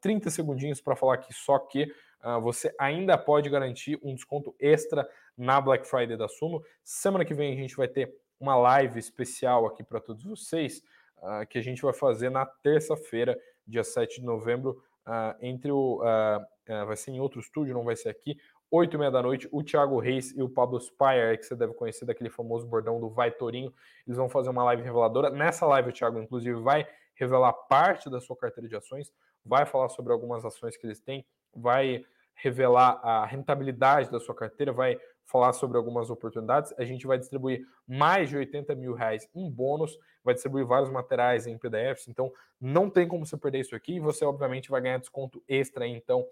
30 0.00 0.30
segundinhos 0.30 0.80
para 0.80 0.94
falar 0.94 1.14
aqui 1.14 1.34
só 1.34 1.58
que 1.58 1.92
uh, 2.24 2.40
você 2.40 2.72
ainda 2.78 3.18
pode 3.18 3.50
garantir 3.50 3.98
um 4.04 4.14
desconto 4.14 4.54
extra 4.60 5.08
na 5.36 5.60
Black 5.60 5.84
Friday 5.84 6.16
da 6.16 6.28
Suno. 6.28 6.62
Semana 6.84 7.24
que 7.24 7.34
vem 7.34 7.52
a 7.52 7.56
gente 7.56 7.76
vai 7.76 7.88
ter 7.88 8.14
uma 8.38 8.54
live 8.54 9.00
especial 9.00 9.66
aqui 9.66 9.82
para 9.82 10.00
todos 10.00 10.24
vocês 10.24 10.80
uh, 11.22 11.46
que 11.48 11.58
a 11.58 11.62
gente 11.62 11.80
vai 11.82 11.92
fazer 11.92 12.30
na 12.30 12.44
terça-feira, 12.44 13.38
dia 13.66 13.84
7 13.84 14.20
de 14.20 14.26
novembro, 14.26 14.82
uh, 15.06 15.36
entre 15.40 15.70
o. 15.70 16.00
Uh, 16.02 16.86
vai 16.86 16.96
ser 16.96 17.10
em 17.10 17.20
outro 17.20 17.40
estúdio, 17.40 17.74
não 17.74 17.84
vai 17.84 17.96
ser 17.96 18.08
aqui. 18.08 18.36
8 18.70 18.94
e 18.94 18.98
meia 18.98 19.10
da 19.10 19.22
noite, 19.22 19.46
o 19.52 19.62
Thiago 19.62 19.98
Reis 19.98 20.34
e 20.34 20.42
o 20.42 20.48
Pablo 20.48 20.80
Spire, 20.80 21.36
que 21.36 21.44
você 21.44 21.54
deve 21.54 21.74
conhecer 21.74 22.06
daquele 22.06 22.30
famoso 22.30 22.66
bordão 22.66 22.98
do 22.98 23.10
Vai 23.10 23.30
Torinho, 23.30 23.72
eles 24.06 24.16
vão 24.16 24.30
fazer 24.30 24.48
uma 24.48 24.64
live 24.64 24.82
reveladora. 24.82 25.28
Nessa 25.28 25.66
live, 25.66 25.90
o 25.90 25.92
Thiago, 25.92 26.18
inclusive, 26.18 26.58
vai 26.58 26.86
revelar 27.14 27.52
parte 27.52 28.08
da 28.08 28.18
sua 28.18 28.34
carteira 28.34 28.66
de 28.66 28.74
ações, 28.74 29.12
vai 29.44 29.66
falar 29.66 29.90
sobre 29.90 30.12
algumas 30.12 30.42
ações 30.44 30.76
que 30.76 30.86
eles 30.86 31.00
têm, 31.00 31.26
vai 31.54 32.02
revelar 32.34 33.00
a 33.02 33.24
rentabilidade 33.26 34.10
da 34.10 34.18
sua 34.18 34.34
carteira, 34.34 34.72
vai 34.72 34.98
falar 35.24 35.52
sobre 35.52 35.76
algumas 35.78 36.10
oportunidades. 36.10 36.74
A 36.76 36.84
gente 36.84 37.06
vai 37.06 37.18
distribuir 37.18 37.64
mais 37.86 38.28
de 38.28 38.36
80 38.36 38.74
mil 38.74 38.92
reais 38.92 39.28
em 39.34 39.50
bônus, 39.50 39.96
vai 40.22 40.34
distribuir 40.34 40.66
vários 40.66 40.90
materiais 40.90 41.46
em 41.46 41.56
PDFs, 41.56 42.08
então 42.08 42.32
não 42.60 42.90
tem 42.90 43.08
como 43.08 43.24
você 43.24 43.36
perder 43.36 43.60
isso 43.60 43.74
aqui. 43.74 43.94
E 43.94 44.00
você, 44.00 44.24
obviamente, 44.24 44.70
vai 44.70 44.80
ganhar 44.80 44.98
desconto 44.98 45.42
extra, 45.48 45.86
então, 45.86 46.26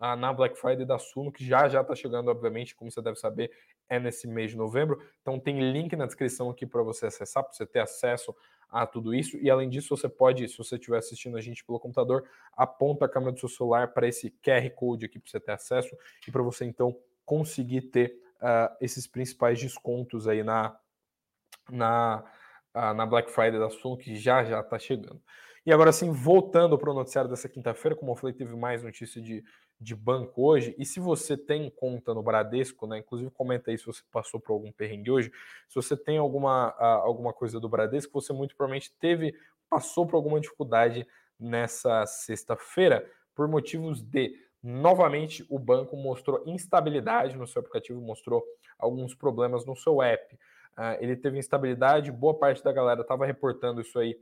na 0.00 0.32
Black 0.32 0.58
Friday 0.58 0.84
da 0.84 0.98
Suno, 0.98 1.32
que 1.32 1.46
já 1.46 1.68
já 1.68 1.80
está 1.80 1.94
chegando, 1.94 2.28
obviamente, 2.28 2.74
como 2.74 2.90
você 2.90 3.00
deve 3.00 3.16
saber, 3.16 3.50
é 3.88 3.98
nesse 3.98 4.26
mês 4.26 4.50
de 4.50 4.56
novembro. 4.56 5.00
Então, 5.22 5.38
tem 5.38 5.72
link 5.72 5.94
na 5.96 6.04
descrição 6.04 6.50
aqui 6.50 6.66
para 6.66 6.82
você 6.82 7.06
acessar, 7.06 7.44
para 7.44 7.52
você 7.52 7.64
ter 7.64 7.78
acesso 7.78 8.34
a 8.70 8.86
tudo 8.86 9.14
isso. 9.14 9.36
E 9.38 9.50
além 9.50 9.68
disso, 9.68 9.96
você 9.96 10.08
pode, 10.08 10.48
se 10.48 10.58
você 10.58 10.76
estiver 10.76 10.98
assistindo 10.98 11.36
a 11.36 11.40
gente 11.40 11.64
pelo 11.64 11.78
computador, 11.78 12.24
aponta 12.52 13.04
a 13.04 13.08
câmera 13.08 13.32
do 13.32 13.38
seu 13.38 13.48
celular 13.48 13.92
para 13.92 14.08
esse 14.08 14.30
QR 14.42 14.68
Code 14.74 15.06
aqui 15.06 15.18
para 15.18 15.30
você 15.30 15.40
ter 15.40 15.52
acesso 15.52 15.96
e 16.26 16.30
para 16.30 16.42
você 16.42 16.64
então 16.64 16.96
conseguir 17.24 17.82
ter 17.82 18.20
uh, 18.36 18.74
esses 18.80 19.06
principais 19.06 19.60
descontos 19.60 20.28
aí 20.28 20.42
na, 20.42 20.76
na, 21.70 22.24
uh, 22.74 22.94
na 22.94 23.06
Black 23.06 23.30
Friday 23.30 23.58
da 23.58 23.70
Sul, 23.70 23.96
que 23.96 24.16
já 24.16 24.44
já 24.44 24.60
está 24.60 24.78
chegando. 24.78 25.22
E 25.66 25.72
agora 25.72 25.92
sim, 25.92 26.12
voltando 26.12 26.76
para 26.76 26.90
o 26.90 26.94
noticiário 26.94 27.30
dessa 27.30 27.48
quinta-feira, 27.48 27.96
como 27.96 28.12
eu 28.12 28.16
falei, 28.16 28.34
teve 28.34 28.54
mais 28.54 28.82
notícia 28.82 29.20
de, 29.20 29.42
de 29.80 29.94
banco 29.94 30.42
hoje. 30.42 30.74
E 30.78 30.84
se 30.84 31.00
você 31.00 31.38
tem 31.38 31.70
conta 31.70 32.12
no 32.12 32.22
Bradesco, 32.22 32.86
né? 32.86 32.98
Inclusive, 32.98 33.30
comenta 33.30 33.70
aí 33.70 33.78
se 33.78 33.86
você 33.86 34.02
passou 34.12 34.38
por 34.38 34.52
algum 34.52 34.70
perrengue 34.70 35.10
hoje. 35.10 35.32
Se 35.68 35.74
você 35.74 35.96
tem 35.96 36.18
alguma, 36.18 36.70
alguma 36.78 37.32
coisa 37.32 37.58
do 37.58 37.68
Bradesco, 37.68 38.20
você 38.20 38.32
muito 38.32 38.54
provavelmente 38.54 38.92
teve, 39.00 39.34
passou 39.70 40.06
por 40.06 40.16
alguma 40.16 40.38
dificuldade 40.38 41.06
nessa 41.40 42.04
sexta-feira, 42.04 43.10
por 43.34 43.48
motivos 43.48 44.02
de 44.02 44.38
novamente 44.62 45.44
o 45.50 45.58
banco 45.58 45.96
mostrou 45.96 46.42
instabilidade 46.46 47.36
no 47.36 47.46
seu 47.46 47.60
aplicativo, 47.60 48.00
mostrou 48.00 48.44
alguns 48.78 49.14
problemas 49.14 49.64
no 49.64 49.74
seu 49.74 50.02
app. 50.02 50.34
Uh, 50.76 50.96
ele 51.00 51.16
teve 51.16 51.38
instabilidade, 51.38 52.10
boa 52.10 52.34
parte 52.38 52.62
da 52.62 52.72
galera 52.72 53.02
estava 53.02 53.24
reportando 53.26 53.80
isso 53.80 53.98
aí 53.98 54.18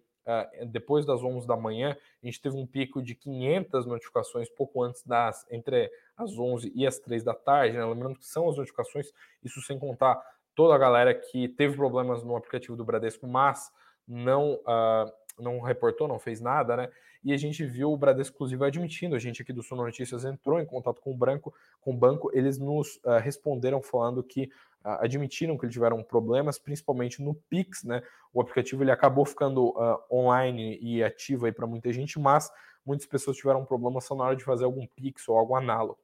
depois 0.66 1.04
das 1.04 1.22
11 1.22 1.46
da 1.46 1.56
manhã. 1.56 1.96
A 2.22 2.26
gente 2.26 2.40
teve 2.40 2.56
um 2.56 2.66
pico 2.66 3.02
de 3.02 3.14
500 3.14 3.87
notificações 3.87 4.48
pouco 4.48 4.82
antes 4.82 5.02
das, 5.04 5.46
entre 5.50 5.90
as 6.16 6.38
11 6.38 6.72
e 6.74 6.87
as 6.87 6.98
3 6.98 7.24
da 7.24 7.35
tarde. 7.35 7.76
Né? 7.76 7.85
Lembrando 7.85 8.18
que 8.18 8.26
são 8.26 8.48
as 8.48 8.56
notificações, 8.56 9.12
isso 9.42 9.61
sem 9.62 9.78
contar 9.78 10.22
toda 10.54 10.74
a 10.74 10.78
galera 10.78 11.14
que 11.14 11.48
teve 11.48 11.76
problemas 11.76 12.22
no 12.22 12.37
aplicativo 12.37 12.76
do 12.76 12.85
Bradesco, 12.85 13.26
mas 13.26 13.70
não. 14.06 14.54
Uh, 14.54 15.22
não 15.38 15.61
reportou, 15.61 16.08
não 16.08 16.18
fez 16.18 16.40
nada, 16.40 16.76
né? 16.76 16.90
E 17.24 17.32
a 17.32 17.37
gente 17.37 17.64
viu 17.64 17.92
o 17.92 17.96
Bradesco, 17.96 18.35
inclusive, 18.35 18.64
admitindo, 18.64 19.14
a 19.14 19.18
gente 19.18 19.42
aqui 19.42 19.52
do 19.52 19.62
Sono 19.62 19.85
Notícias 19.85 20.24
entrou 20.24 20.61
em 20.61 20.66
contato 20.66 21.00
com 21.00 21.12
o, 21.12 21.16
branco, 21.16 21.54
com 21.80 21.92
o 21.92 21.96
banco, 21.96 22.30
eles 22.35 22.58
nos 22.58 22.96
uh, 23.04 23.18
responderam 23.22 23.80
falando 23.80 24.24
que 24.24 24.50
uh, 24.85 24.98
admitiram 25.00 25.56
que 25.56 25.64
eles 25.64 25.72
tiveram 25.72 26.02
problemas, 26.02 26.58
principalmente 26.58 27.22
no 27.22 27.35
Pix, 27.48 27.85
né? 27.85 28.02
O 28.32 28.40
aplicativo 28.40 28.82
ele 28.82 28.90
acabou 28.90 29.24
ficando 29.24 29.68
uh, 29.68 30.00
online 30.11 30.78
e 30.82 31.02
ativo 31.02 31.46
aí 31.46 31.52
para 31.52 31.66
muita 31.66 31.92
gente, 31.92 32.18
mas 32.18 32.50
muitas 32.85 33.06
pessoas 33.06 33.37
tiveram 33.37 33.64
problemas 33.64 34.04
só 34.04 34.16
na 34.16 34.24
hora 34.24 34.37
de 34.37 34.42
fazer 34.42 34.64
algum 34.64 34.85
Pix 34.87 35.28
ou 35.28 35.38
algo 35.38 35.54
análogo. 35.54 35.98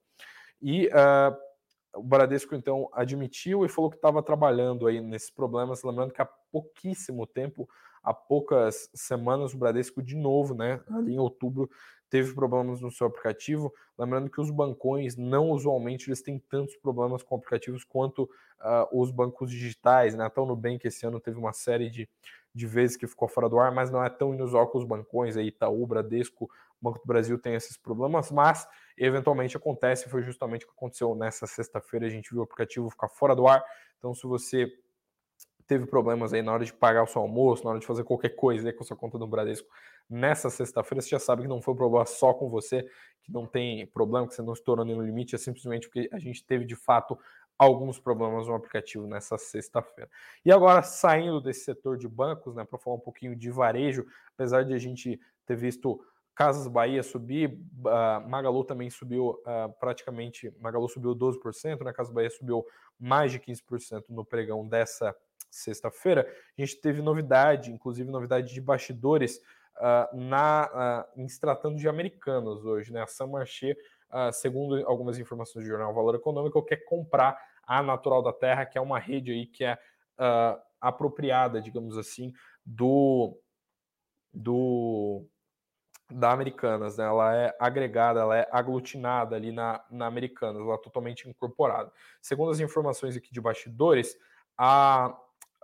E 0.62 0.88
o 1.94 2.02
Bradesco 2.02 2.54
então 2.54 2.88
admitiu 2.92 3.64
e 3.64 3.68
falou 3.68 3.90
que 3.90 3.96
estava 3.96 4.22
trabalhando 4.22 4.86
aí 4.86 5.00
nesses 5.00 5.30
problemas, 5.30 5.82
lembrando 5.82 6.12
que 6.12 6.22
há 6.22 6.28
pouquíssimo 6.50 7.26
tempo 7.26 7.68
há 8.02 8.14
poucas 8.14 8.88
semanas 8.94 9.52
o 9.52 9.58
Bradesco 9.58 10.02
de 10.02 10.16
novo, 10.16 10.54
né, 10.54 10.80
ali 10.88 11.14
em 11.14 11.18
outubro, 11.18 11.68
teve 12.08 12.34
problemas 12.34 12.80
no 12.80 12.90
seu 12.90 13.06
aplicativo. 13.06 13.72
Lembrando 13.98 14.30
que 14.30 14.40
os 14.40 14.50
bancões 14.50 15.16
não 15.16 15.50
usualmente 15.50 16.08
eles 16.08 16.22
têm 16.22 16.38
tantos 16.38 16.76
problemas 16.76 17.22
com 17.22 17.36
aplicativos 17.36 17.84
quanto 17.84 18.22
uh, 18.22 18.98
os 18.98 19.10
bancos 19.10 19.50
digitais, 19.50 20.14
né? 20.14 20.24
Até 20.24 20.40
o 20.40 20.46
Nubank 20.46 20.86
esse 20.86 21.04
ano 21.06 21.20
teve 21.20 21.38
uma 21.38 21.52
série 21.52 21.90
de, 21.90 22.08
de 22.54 22.66
vezes 22.66 22.96
que 22.96 23.06
ficou 23.06 23.28
fora 23.28 23.48
do 23.48 23.58
ar, 23.58 23.72
mas 23.72 23.90
não 23.90 24.02
é 24.02 24.08
tão 24.08 24.34
inusual 24.34 24.70
que 24.70 24.78
os 24.78 24.84
bancões 24.84 25.36
aí, 25.36 25.48
Itaú, 25.48 25.86
Bradesco, 25.86 26.48
Banco 26.80 27.00
do 27.00 27.06
Brasil 27.06 27.38
tem 27.38 27.54
esses 27.54 27.76
problemas, 27.76 28.30
mas 28.30 28.66
eventualmente 28.96 29.56
acontece, 29.56 30.08
foi 30.08 30.22
justamente 30.22 30.64
o 30.64 30.68
que 30.68 30.74
aconteceu 30.74 31.14
nessa 31.14 31.46
sexta-feira, 31.46 32.06
a 32.06 32.10
gente 32.10 32.30
viu 32.30 32.40
o 32.40 32.44
aplicativo 32.44 32.88
ficar 32.88 33.08
fora 33.08 33.34
do 33.34 33.48
ar. 33.48 33.62
Então, 33.98 34.14
se 34.14 34.26
você 34.26 34.72
teve 35.68 35.86
problemas 35.86 36.32
aí 36.32 36.40
na 36.40 36.52
hora 36.52 36.64
de 36.64 36.72
pagar 36.72 37.04
o 37.04 37.06
seu 37.06 37.20
almoço, 37.20 37.62
na 37.62 37.70
hora 37.70 37.78
de 37.78 37.86
fazer 37.86 38.02
qualquer 38.02 38.30
coisa 38.30 38.66
aí 38.66 38.72
com 38.72 38.82
sua 38.82 38.96
conta 38.96 39.18
do 39.18 39.26
Bradesco 39.26 39.68
nessa 40.08 40.48
sexta-feira, 40.48 41.02
você 41.02 41.10
já 41.10 41.18
sabe 41.18 41.42
que 41.42 41.48
não 41.48 41.60
foi 41.60 41.74
um 41.74 41.76
problema 41.76 42.06
só 42.06 42.32
com 42.32 42.48
você, 42.48 42.82
que 43.22 43.30
não 43.30 43.46
tem 43.46 43.86
problema, 43.86 44.26
que 44.26 44.34
você 44.34 44.40
não 44.40 44.54
estourou 44.54 44.84
nenhum 44.84 45.02
limite, 45.02 45.34
é 45.34 45.38
simplesmente 45.38 45.86
porque 45.86 46.08
a 46.10 46.18
gente 46.18 46.42
teve 46.42 46.64
de 46.64 46.74
fato 46.74 47.18
alguns 47.58 47.98
problemas 47.98 48.46
no 48.48 48.54
aplicativo 48.54 49.06
nessa 49.06 49.36
sexta-feira. 49.36 50.10
E 50.42 50.50
agora, 50.50 50.82
saindo 50.82 51.40
desse 51.40 51.64
setor 51.64 51.98
de 51.98 52.08
bancos, 52.08 52.54
né, 52.54 52.64
para 52.64 52.78
falar 52.78 52.96
um 52.96 53.00
pouquinho 53.00 53.36
de 53.36 53.50
varejo, 53.50 54.06
apesar 54.32 54.64
de 54.64 54.72
a 54.72 54.78
gente 54.78 55.20
ter 55.44 55.56
visto 55.56 56.00
Casas 56.34 56.68
Bahia 56.68 57.02
subir, 57.02 57.50
uh, 57.50 58.26
Magalu 58.28 58.64
também 58.64 58.88
subiu 58.88 59.30
uh, 59.30 59.72
praticamente, 59.80 60.54
Magalu 60.60 60.88
subiu 60.88 61.14
12%, 61.14 61.84
né, 61.84 61.92
Casas 61.92 62.12
Bahia 62.12 62.30
subiu 62.30 62.64
mais 62.98 63.32
de 63.32 63.40
15% 63.40 64.04
no 64.08 64.24
pregão 64.24 64.66
dessa 64.66 65.14
sexta-feira, 65.50 66.28
a 66.56 66.60
gente 66.60 66.80
teve 66.80 67.02
novidade, 67.02 67.72
inclusive 67.72 68.10
novidade 68.10 68.52
de 68.52 68.60
bastidores 68.60 69.40
uh, 69.76 70.16
na, 70.16 71.06
uh, 71.16 71.20
em 71.20 71.28
se 71.28 71.40
tratando 71.40 71.76
de 71.76 71.88
americanos 71.88 72.64
hoje, 72.64 72.92
né? 72.92 73.02
A 73.02 73.06
Samarché, 73.06 73.76
uh, 74.10 74.32
segundo 74.32 74.86
algumas 74.86 75.18
informações 75.18 75.64
do 75.64 75.68
jornal 75.68 75.94
Valor 75.94 76.14
Econômico, 76.14 76.64
quer 76.64 76.84
comprar 76.84 77.38
a 77.64 77.82
Natural 77.82 78.22
da 78.22 78.32
Terra, 78.32 78.66
que 78.66 78.78
é 78.78 78.80
uma 78.80 78.98
rede 78.98 79.30
aí 79.30 79.46
que 79.46 79.64
é 79.64 79.74
uh, 80.18 80.60
apropriada, 80.80 81.60
digamos 81.60 81.98
assim, 81.98 82.32
do, 82.64 83.38
do 84.32 85.26
da 86.10 86.32
Americanas, 86.32 86.96
né? 86.96 87.04
Ela 87.04 87.36
é 87.36 87.56
agregada, 87.60 88.20
ela 88.20 88.36
é 88.36 88.48
aglutinada 88.50 89.36
ali 89.36 89.52
na, 89.52 89.84
na 89.90 90.06
Americanas, 90.06 90.62
ela 90.62 90.74
é 90.74 90.78
totalmente 90.78 91.28
incorporada. 91.28 91.92
Segundo 92.20 92.50
as 92.50 92.60
informações 92.60 93.16
aqui 93.16 93.30
de 93.30 93.40
bastidores, 93.40 94.16
a 94.56 95.14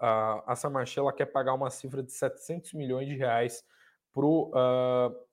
a, 0.04 0.52
a 0.52 0.56
Samarchella 0.56 1.12
quer 1.12 1.26
pagar 1.26 1.54
uma 1.54 1.70
cifra 1.70 2.02
de 2.02 2.12
700 2.12 2.74
milhões 2.74 3.08
de 3.08 3.16
reais 3.16 3.64
para 4.12 4.26
uh, 4.26 5.24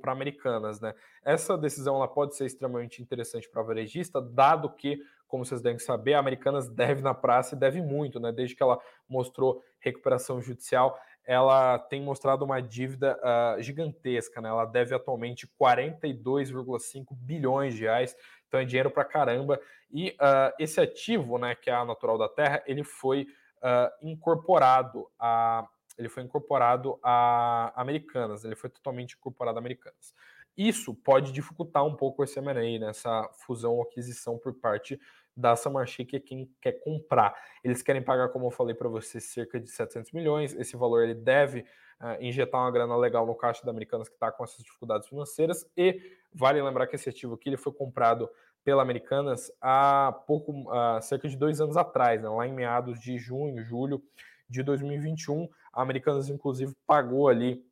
para 0.00 0.10
Americanas, 0.10 0.80
né? 0.80 0.92
Essa 1.24 1.56
decisão 1.56 1.94
ela 1.94 2.08
pode 2.08 2.34
ser 2.34 2.46
extremamente 2.46 3.00
interessante 3.00 3.48
para 3.48 3.62
varejista, 3.62 4.20
dado 4.20 4.68
que, 4.68 4.98
como 5.28 5.44
vocês 5.44 5.62
devem 5.62 5.78
saber, 5.78 6.14
a 6.14 6.18
Americanas 6.18 6.68
deve 6.68 7.00
na 7.00 7.14
praça 7.14 7.54
e 7.54 7.58
deve 7.58 7.80
muito, 7.80 8.18
né? 8.18 8.32
Desde 8.32 8.56
que 8.56 8.62
ela 8.62 8.80
mostrou 9.08 9.62
recuperação 9.78 10.42
judicial, 10.42 10.98
ela 11.24 11.78
tem 11.78 12.02
mostrado 12.02 12.44
uma 12.44 12.60
dívida 12.60 13.16
uh, 13.22 13.62
gigantesca, 13.62 14.40
né? 14.40 14.48
Ela 14.48 14.64
deve 14.64 14.96
atualmente 14.96 15.46
42,5 15.60 17.06
bilhões 17.12 17.76
de 17.76 17.82
reais, 17.82 18.16
então 18.48 18.58
é 18.58 18.64
dinheiro 18.64 18.90
para 18.90 19.04
caramba. 19.04 19.60
E 19.92 20.10
uh, 20.10 20.52
esse 20.58 20.80
ativo, 20.80 21.38
né, 21.38 21.54
que 21.54 21.70
é 21.70 21.72
a 21.72 21.84
natural 21.84 22.18
da 22.18 22.28
terra, 22.28 22.64
ele 22.66 22.82
foi 22.82 23.28
uh, 23.62 23.90
incorporado 24.06 25.08
a 25.18 25.68
ele 25.98 26.08
foi 26.08 26.22
incorporado 26.22 26.98
a 27.02 27.72
Americanas, 27.76 28.44
ele 28.44 28.56
foi 28.56 28.70
totalmente 28.70 29.14
incorporado 29.14 29.58
a 29.58 29.60
Americanas. 29.60 30.14
Isso 30.56 30.94
pode 30.94 31.32
dificultar 31.32 31.84
um 31.84 31.94
pouco 31.94 32.22
esse 32.22 32.38
M&A, 32.38 32.78
nessa 32.78 33.22
né, 33.22 33.28
fusão 33.32 33.74
ou 33.74 33.82
aquisição 33.82 34.38
por 34.38 34.52
parte 34.54 35.00
da 35.34 35.56
Samarchi, 35.56 36.04
que 36.04 36.16
é 36.16 36.20
quem 36.20 36.50
quer 36.60 36.72
comprar. 36.72 37.34
Eles 37.64 37.82
querem 37.82 38.02
pagar, 38.02 38.28
como 38.28 38.46
eu 38.46 38.50
falei 38.50 38.74
para 38.74 38.88
você, 38.88 39.18
cerca 39.18 39.58
de 39.58 39.70
700 39.70 40.12
milhões. 40.12 40.54
Esse 40.54 40.76
valor 40.76 41.02
ele 41.02 41.14
deve 41.14 41.60
uh, 41.60 42.20
injetar 42.20 42.60
uma 42.60 42.70
grana 42.70 42.94
legal 42.96 43.26
no 43.26 43.34
caixa 43.34 43.64
da 43.64 43.70
Americanas, 43.70 44.10
que 44.10 44.14
está 44.14 44.30
com 44.30 44.44
essas 44.44 44.62
dificuldades 44.62 45.08
financeiras. 45.08 45.66
E 45.74 46.18
vale 46.34 46.60
lembrar 46.60 46.86
que 46.86 46.96
esse 46.96 47.08
ativo 47.08 47.34
aqui 47.34 47.48
ele 47.48 47.56
foi 47.56 47.72
comprado 47.72 48.28
pela 48.64 48.82
Americanas 48.82 49.50
há 49.60 50.12
pouco, 50.26 50.70
há 50.70 51.00
cerca 51.00 51.28
de 51.28 51.36
dois 51.36 51.60
anos 51.60 51.76
atrás, 51.76 52.22
né? 52.22 52.28
lá 52.28 52.46
em 52.46 52.52
meados 52.52 53.00
de 53.00 53.18
junho, 53.18 53.62
julho 53.64 54.02
de 54.48 54.62
2021. 54.62 55.48
A 55.72 55.82
Americanas, 55.82 56.28
inclusive, 56.28 56.74
pagou 56.86 57.28
ali 57.28 57.64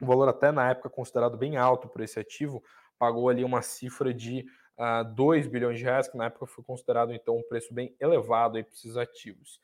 um 0.00 0.06
valor 0.06 0.28
até 0.28 0.50
na 0.50 0.68
época 0.70 0.90
considerado 0.90 1.36
bem 1.36 1.56
alto 1.56 1.88
por 1.88 2.00
esse 2.00 2.18
ativo, 2.18 2.62
pagou 2.98 3.28
ali 3.28 3.44
uma 3.44 3.62
cifra 3.62 4.12
de 4.12 4.40
uh, 4.78 4.82
ah, 4.82 5.02
2 5.04 5.46
bilhões 5.46 5.78
de 5.78 5.84
reais, 5.84 6.08
que 6.08 6.16
na 6.16 6.26
época 6.26 6.46
foi 6.46 6.64
considerado 6.64 7.12
então 7.12 7.36
um 7.36 7.42
preço 7.48 7.72
bem 7.72 7.94
elevado 8.00 8.52
para 8.52 8.72
esses 8.72 8.96
ativos. 8.96 9.60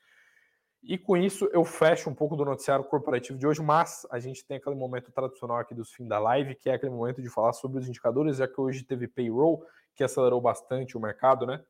E 0.81 0.97
com 0.97 1.17
isso 1.17 1.49
eu 1.51 1.65
fecho 1.65 2.09
um 2.09 2.15
pouco 2.15 2.37
do 2.37 2.45
noticiário 2.45 2.85
corporativo 2.85 3.37
de 3.37 3.45
hoje, 3.45 3.61
mas 3.61 4.07
a 4.09 4.17
gente 4.17 4.45
tem 4.45 4.57
aquele 4.57 4.77
momento 4.77 5.11
tradicional 5.11 5.57
aqui 5.57 5.75
dos 5.75 5.91
fim 5.91 6.07
da 6.07 6.19
live, 6.19 6.55
que 6.55 6.69
é 6.69 6.73
aquele 6.73 6.91
momento 6.91 7.21
de 7.21 7.29
falar 7.29 7.51
sobre 7.51 7.79
os 7.79 7.87
indicadores, 7.87 8.37
já 8.37 8.47
que 8.47 8.59
hoje 8.61 8.85
teve 8.85 9.07
payroll, 9.07 9.65
que 9.99 10.03
acelerou 10.05 10.39
bastante 10.39 10.95
o 10.95 10.99
mercado, 10.99 11.45
né? 11.45 11.61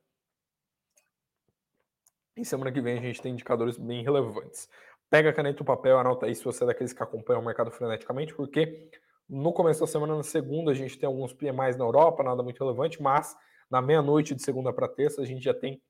E 2.36 2.44
semana 2.44 2.70
que 2.70 2.80
vem 2.80 2.96
a 2.96 3.00
gente 3.00 3.20
tem 3.20 3.32
indicadores 3.32 3.76
bem 3.76 4.04
relevantes. 4.04 4.68
Pega 5.10 5.30
a 5.30 5.32
caneta 5.32 5.58
e 5.58 5.62
o 5.62 5.64
papel, 5.64 5.98
anota 5.98 6.26
aí 6.26 6.34
se 6.36 6.44
você 6.44 6.62
é 6.62 6.68
daqueles 6.68 6.92
que 6.92 7.02
acompanham 7.02 7.42
o 7.42 7.44
mercado 7.44 7.72
freneticamente, 7.72 8.32
porque 8.32 8.88
no 9.28 9.52
começo 9.52 9.80
da 9.80 9.86
semana, 9.88 10.14
na 10.14 10.22
segunda, 10.22 10.70
a 10.70 10.74
gente 10.74 10.96
tem 10.96 11.08
alguns 11.08 11.32
PMIs 11.32 11.76
na 11.76 11.84
Europa, 11.84 12.22
nada 12.22 12.40
muito 12.40 12.62
relevante, 12.62 13.02
mas 13.02 13.36
na 13.68 13.82
meia-noite 13.82 14.32
de 14.32 14.44
segunda 14.44 14.72
para 14.72 14.86
terça 14.86 15.20
a 15.22 15.24
gente 15.24 15.42
já 15.42 15.52
tem 15.52 15.82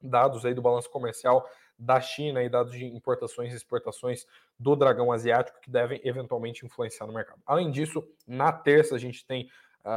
dados 0.00 0.46
aí 0.46 0.54
do 0.54 0.62
balanço 0.62 0.88
comercial 0.88 1.46
da 1.78 2.00
China 2.00 2.42
e 2.42 2.48
dados 2.48 2.72
de 2.72 2.86
importações 2.86 3.52
e 3.52 3.56
exportações 3.56 4.24
do 4.58 4.74
dragão 4.74 5.12
asiático 5.12 5.60
que 5.60 5.70
devem 5.70 6.00
eventualmente 6.02 6.64
influenciar 6.64 7.06
no 7.06 7.12
mercado. 7.12 7.42
Além 7.44 7.70
disso, 7.70 8.02
na 8.26 8.50
terça 8.50 8.94
a 8.94 8.98
gente 8.98 9.26
tem 9.26 9.50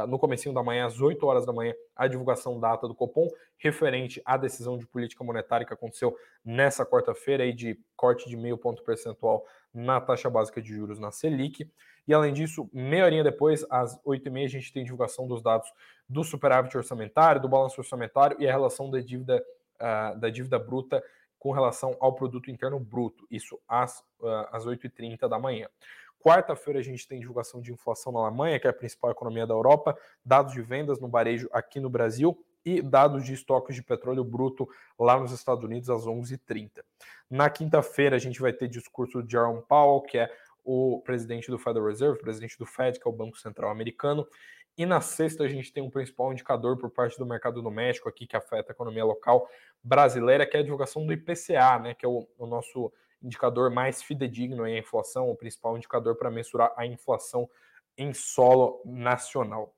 no 0.08 0.18
comecinho 0.18 0.54
da 0.54 0.62
manhã, 0.62 0.86
às 0.86 1.00
8 1.00 1.24
horas 1.26 1.44
da 1.44 1.52
manhã, 1.52 1.74
a 1.96 2.06
divulgação 2.06 2.60
da 2.60 2.72
ata 2.72 2.86
do 2.86 2.94
Copom 2.94 3.28
referente 3.58 4.22
à 4.24 4.36
decisão 4.36 4.78
de 4.78 4.86
política 4.86 5.24
monetária 5.24 5.66
que 5.66 5.74
aconteceu 5.74 6.16
nessa 6.44 6.86
quarta-feira 6.86 7.42
aí 7.42 7.52
de 7.52 7.78
corte 7.96 8.28
de 8.28 8.36
meio 8.36 8.56
ponto 8.56 8.82
percentual 8.82 9.44
na 9.72 10.00
taxa 10.00 10.30
básica 10.30 10.62
de 10.62 10.68
juros 10.68 10.98
na 10.98 11.10
Selic. 11.10 11.70
E 12.06 12.14
além 12.14 12.32
disso, 12.32 12.68
meia 12.72 13.04
horinha 13.04 13.22
depois, 13.22 13.64
às 13.70 13.96
8h30, 14.02 14.44
a 14.44 14.48
gente 14.48 14.72
tem 14.72 14.84
divulgação 14.84 15.28
dos 15.28 15.42
dados 15.42 15.70
do 16.08 16.24
superávit 16.24 16.76
orçamentário, 16.76 17.40
do 17.40 17.48
balanço 17.48 17.80
orçamentário 17.80 18.36
e 18.40 18.48
a 18.48 18.50
relação 18.50 18.90
da 18.90 19.00
dívida, 19.00 19.44
uh, 19.76 20.18
da 20.18 20.28
dívida 20.28 20.58
bruta 20.58 21.02
com 21.38 21.52
relação 21.52 21.96
ao 22.00 22.14
produto 22.14 22.50
interno 22.50 22.78
bruto, 22.78 23.26
isso 23.30 23.58
às, 23.66 24.00
uh, 24.20 24.46
às 24.50 24.66
8h30 24.66 25.28
da 25.28 25.38
manhã. 25.38 25.68
Quarta-feira 26.20 26.78
a 26.78 26.82
gente 26.82 27.08
tem 27.08 27.18
divulgação 27.18 27.60
de 27.60 27.72
inflação 27.72 28.12
na 28.12 28.20
Alemanha, 28.20 28.60
que 28.60 28.66
é 28.66 28.70
a 28.70 28.74
principal 28.74 29.10
economia 29.10 29.46
da 29.46 29.54
Europa, 29.54 29.96
dados 30.24 30.52
de 30.52 30.60
vendas 30.60 31.00
no 31.00 31.08
varejo 31.08 31.48
aqui 31.50 31.80
no 31.80 31.88
Brasil 31.88 32.38
e 32.64 32.82
dados 32.82 33.24
de 33.24 33.32
estoques 33.32 33.74
de 33.74 33.82
petróleo 33.82 34.22
bruto 34.22 34.68
lá 34.98 35.18
nos 35.18 35.32
Estados 35.32 35.64
Unidos 35.64 35.88
às 35.88 36.04
11h30. 36.04 36.82
Na 37.30 37.48
quinta-feira 37.48 38.16
a 38.16 38.18
gente 38.18 38.38
vai 38.38 38.52
ter 38.52 38.68
discurso 38.68 39.22
de 39.22 39.32
Jerome 39.32 39.62
Powell, 39.66 40.02
que 40.02 40.18
é 40.18 40.30
o 40.62 41.00
presidente 41.04 41.50
do 41.50 41.58
Federal 41.58 41.88
Reserve, 41.88 42.18
presidente 42.18 42.58
do 42.58 42.66
Fed, 42.66 43.00
que 43.00 43.08
é 43.08 43.10
o 43.10 43.14
Banco 43.14 43.38
Central 43.38 43.70
Americano. 43.70 44.26
E 44.76 44.84
na 44.84 45.00
sexta 45.00 45.44
a 45.44 45.48
gente 45.48 45.72
tem 45.72 45.82
um 45.82 45.90
principal 45.90 46.32
indicador 46.32 46.76
por 46.76 46.90
parte 46.90 47.18
do 47.18 47.26
mercado 47.26 47.62
doméstico 47.62 48.08
aqui 48.08 48.26
que 48.26 48.36
afeta 48.36 48.72
a 48.72 48.74
economia 48.74 49.04
local 49.04 49.48
brasileira, 49.82 50.46
que 50.46 50.56
é 50.56 50.60
a 50.60 50.62
divulgação 50.62 51.06
do 51.06 51.12
IPCA, 51.12 51.78
né, 51.78 51.94
que 51.94 52.04
é 52.04 52.08
o, 52.08 52.28
o 52.38 52.46
nosso 52.46 52.92
indicador 53.22 53.70
mais 53.70 54.02
fidedigno 54.02 54.66
em 54.66 54.78
inflação, 54.78 55.30
o 55.30 55.36
principal 55.36 55.76
indicador 55.76 56.16
para 56.16 56.30
mensurar 56.30 56.72
a 56.76 56.86
inflação 56.86 57.48
em 57.96 58.12
solo 58.14 58.80
nacional. 58.84 59.74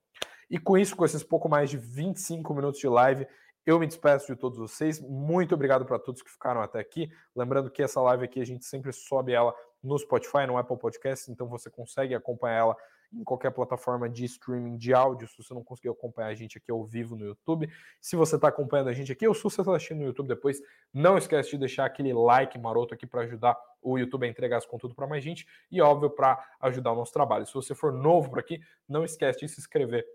E 0.51 0.59
com 0.59 0.77
isso, 0.77 0.95
com 0.95 1.05
esses 1.05 1.23
pouco 1.23 1.49
mais 1.49 1.71
de 1.71 1.79
25 1.79 2.55
minutos 2.55 2.79
de 2.81 2.89
live, 2.89 3.27
eu 3.65 3.79
me 3.79 3.87
despeço 3.87 4.27
de 4.27 4.37
todos 4.37 4.59
vocês. 4.59 5.01
Muito 5.01 5.55
obrigado 5.55 5.85
para 5.85 5.99
todos 5.99 6.23
que 6.23 6.31
ficaram 6.31 6.61
até 6.61 6.79
aqui. 6.79 7.11
Lembrando 7.35 7.71
que 7.71 7.83
essa 7.83 8.01
live 8.01 8.25
aqui 8.25 8.41
a 8.41 8.47
gente 8.47 8.65
sempre 8.65 8.93
sobe 8.93 9.33
ela 9.33 9.55
no 9.83 9.99
Spotify, 9.99 10.47
no 10.47 10.57
Apple 10.57 10.77
Podcast, 10.77 11.31
então 11.31 11.49
você 11.49 11.71
consegue 11.71 12.15
acompanhar 12.15 12.59
ela 12.59 12.77
em 13.13 13.25
qualquer 13.25 13.51
plataforma 13.51 14.09
de 14.09 14.25
streaming 14.25 14.77
de 14.77 14.95
áudio, 14.95 15.29
se 15.29 15.37
você 15.37 15.53
não 15.53 15.63
conseguiu 15.63 15.93
acompanhar 15.93 16.29
a 16.29 16.35
gente 16.35 16.59
aqui 16.59 16.71
ao 16.71 16.85
vivo 16.85 17.15
no 17.15 17.25
YouTube. 17.25 17.69
Se 18.01 18.17
você 18.17 18.37
está 18.37 18.49
acompanhando 18.49 18.89
a 18.89 18.93
gente 18.93 19.13
aqui, 19.13 19.27
ou 19.27 19.35
se 19.35 19.43
você 19.43 19.61
está 19.61 19.75
assistindo 19.75 19.99
no 19.99 20.07
YouTube 20.07 20.29
depois, 20.29 20.61
não 20.93 21.19
esquece 21.19 21.51
de 21.51 21.59
deixar 21.59 21.85
aquele 21.85 22.13
like 22.13 22.59
maroto 22.59 22.95
aqui 22.95 23.07
para 23.07 23.23
ajudar 23.23 23.57
o 23.81 23.99
YouTube 23.99 24.25
a 24.25 24.29
entregar 24.29 24.59
esse 24.59 24.69
conteúdo 24.69 24.95
para 24.95 25.07
mais 25.07 25.23
gente 25.23 25.47
e, 25.71 25.81
óbvio, 25.81 26.11
para 26.11 26.39
ajudar 26.61 26.93
o 26.93 26.97
nosso 26.97 27.13
trabalho. 27.13 27.47
Se 27.47 27.55
você 27.55 27.75
for 27.75 27.93
novo 27.93 28.31
por 28.31 28.39
aqui, 28.39 28.61
não 28.89 29.05
esquece 29.05 29.41
de 29.41 29.49
se 29.49 29.61
inscrever 29.61 30.07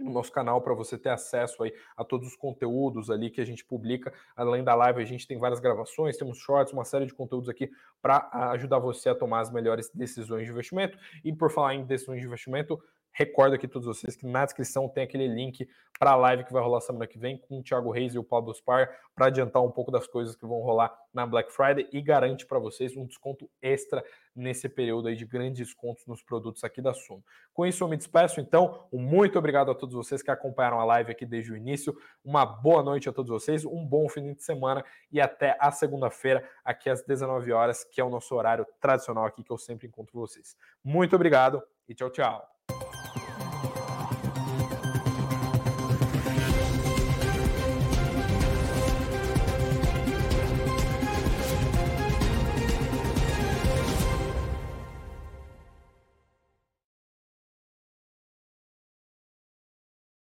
no 0.00 0.10
nosso 0.10 0.32
canal 0.32 0.60
para 0.60 0.74
você 0.74 0.98
ter 0.98 1.10
acesso 1.10 1.62
aí 1.62 1.72
a 1.96 2.04
todos 2.04 2.28
os 2.28 2.36
conteúdos 2.36 3.10
ali 3.10 3.30
que 3.30 3.40
a 3.40 3.44
gente 3.44 3.64
publica. 3.64 4.12
Além 4.36 4.64
da 4.64 4.74
live, 4.74 5.02
a 5.02 5.04
gente 5.04 5.26
tem 5.26 5.38
várias 5.38 5.60
gravações, 5.60 6.16
temos 6.16 6.38
shorts, 6.38 6.72
uma 6.72 6.84
série 6.84 7.06
de 7.06 7.14
conteúdos 7.14 7.48
aqui 7.48 7.70
para 8.00 8.28
ajudar 8.52 8.78
você 8.78 9.10
a 9.10 9.14
tomar 9.14 9.40
as 9.40 9.50
melhores 9.50 9.90
decisões 9.94 10.44
de 10.44 10.52
investimento. 10.52 10.98
E 11.24 11.32
por 11.32 11.50
falar 11.50 11.74
em 11.74 11.84
decisões 11.84 12.20
de 12.20 12.26
investimento, 12.26 12.80
Recordo 13.12 13.54
aqui 13.54 13.66
todos 13.66 13.86
vocês 13.86 14.16
que 14.16 14.26
na 14.26 14.44
descrição 14.44 14.88
tem 14.88 15.04
aquele 15.04 15.26
link 15.26 15.68
para 15.98 16.12
a 16.12 16.16
live 16.16 16.44
que 16.44 16.52
vai 16.52 16.62
rolar 16.62 16.80
semana 16.80 17.06
que 17.06 17.18
vem 17.18 17.36
com 17.36 17.58
o 17.58 17.62
Thiago 17.62 17.90
Reis 17.90 18.14
e 18.14 18.18
o 18.18 18.24
Pablo 18.24 18.54
Spar 18.54 18.88
para 19.14 19.26
adiantar 19.26 19.62
um 19.62 19.70
pouco 19.70 19.90
das 19.90 20.06
coisas 20.06 20.34
que 20.34 20.46
vão 20.46 20.60
rolar 20.60 20.96
na 21.12 21.26
Black 21.26 21.52
Friday 21.52 21.86
e 21.92 22.00
garante 22.00 22.46
para 22.46 22.58
vocês 22.58 22.96
um 22.96 23.04
desconto 23.04 23.50
extra 23.60 24.02
nesse 24.34 24.68
período 24.68 25.08
aí 25.08 25.16
de 25.16 25.26
grandes 25.26 25.58
descontos 25.58 26.06
nos 26.06 26.22
produtos 26.22 26.64
aqui 26.64 26.80
da 26.80 26.94
Suno. 26.94 27.22
Com 27.52 27.66
isso 27.66 27.84
eu 27.84 27.88
me 27.88 27.98
despeço 27.98 28.40
então, 28.40 28.86
um 28.90 28.98
muito 28.98 29.38
obrigado 29.38 29.70
a 29.70 29.74
todos 29.74 29.94
vocês 29.94 30.22
que 30.22 30.30
acompanharam 30.30 30.80
a 30.80 30.84
live 30.84 31.10
aqui 31.10 31.26
desde 31.26 31.52
o 31.52 31.56
início, 31.56 31.94
uma 32.24 32.46
boa 32.46 32.82
noite 32.82 33.08
a 33.08 33.12
todos 33.12 33.30
vocês, 33.30 33.66
um 33.66 33.84
bom 33.84 34.08
fim 34.08 34.32
de 34.32 34.42
semana 34.42 34.82
e 35.12 35.20
até 35.20 35.54
a 35.60 35.70
segunda-feira 35.70 36.48
aqui 36.64 36.88
às 36.88 37.02
19 37.02 37.52
horas, 37.52 37.84
que 37.84 38.00
é 38.00 38.04
o 38.04 38.08
nosso 38.08 38.34
horário 38.34 38.66
tradicional 38.80 39.26
aqui 39.26 39.44
que 39.44 39.52
eu 39.52 39.58
sempre 39.58 39.86
encontro 39.86 40.18
vocês. 40.18 40.56
Muito 40.82 41.14
obrigado 41.14 41.62
e 41.86 41.94
tchau, 41.94 42.08
tchau. 42.08 42.59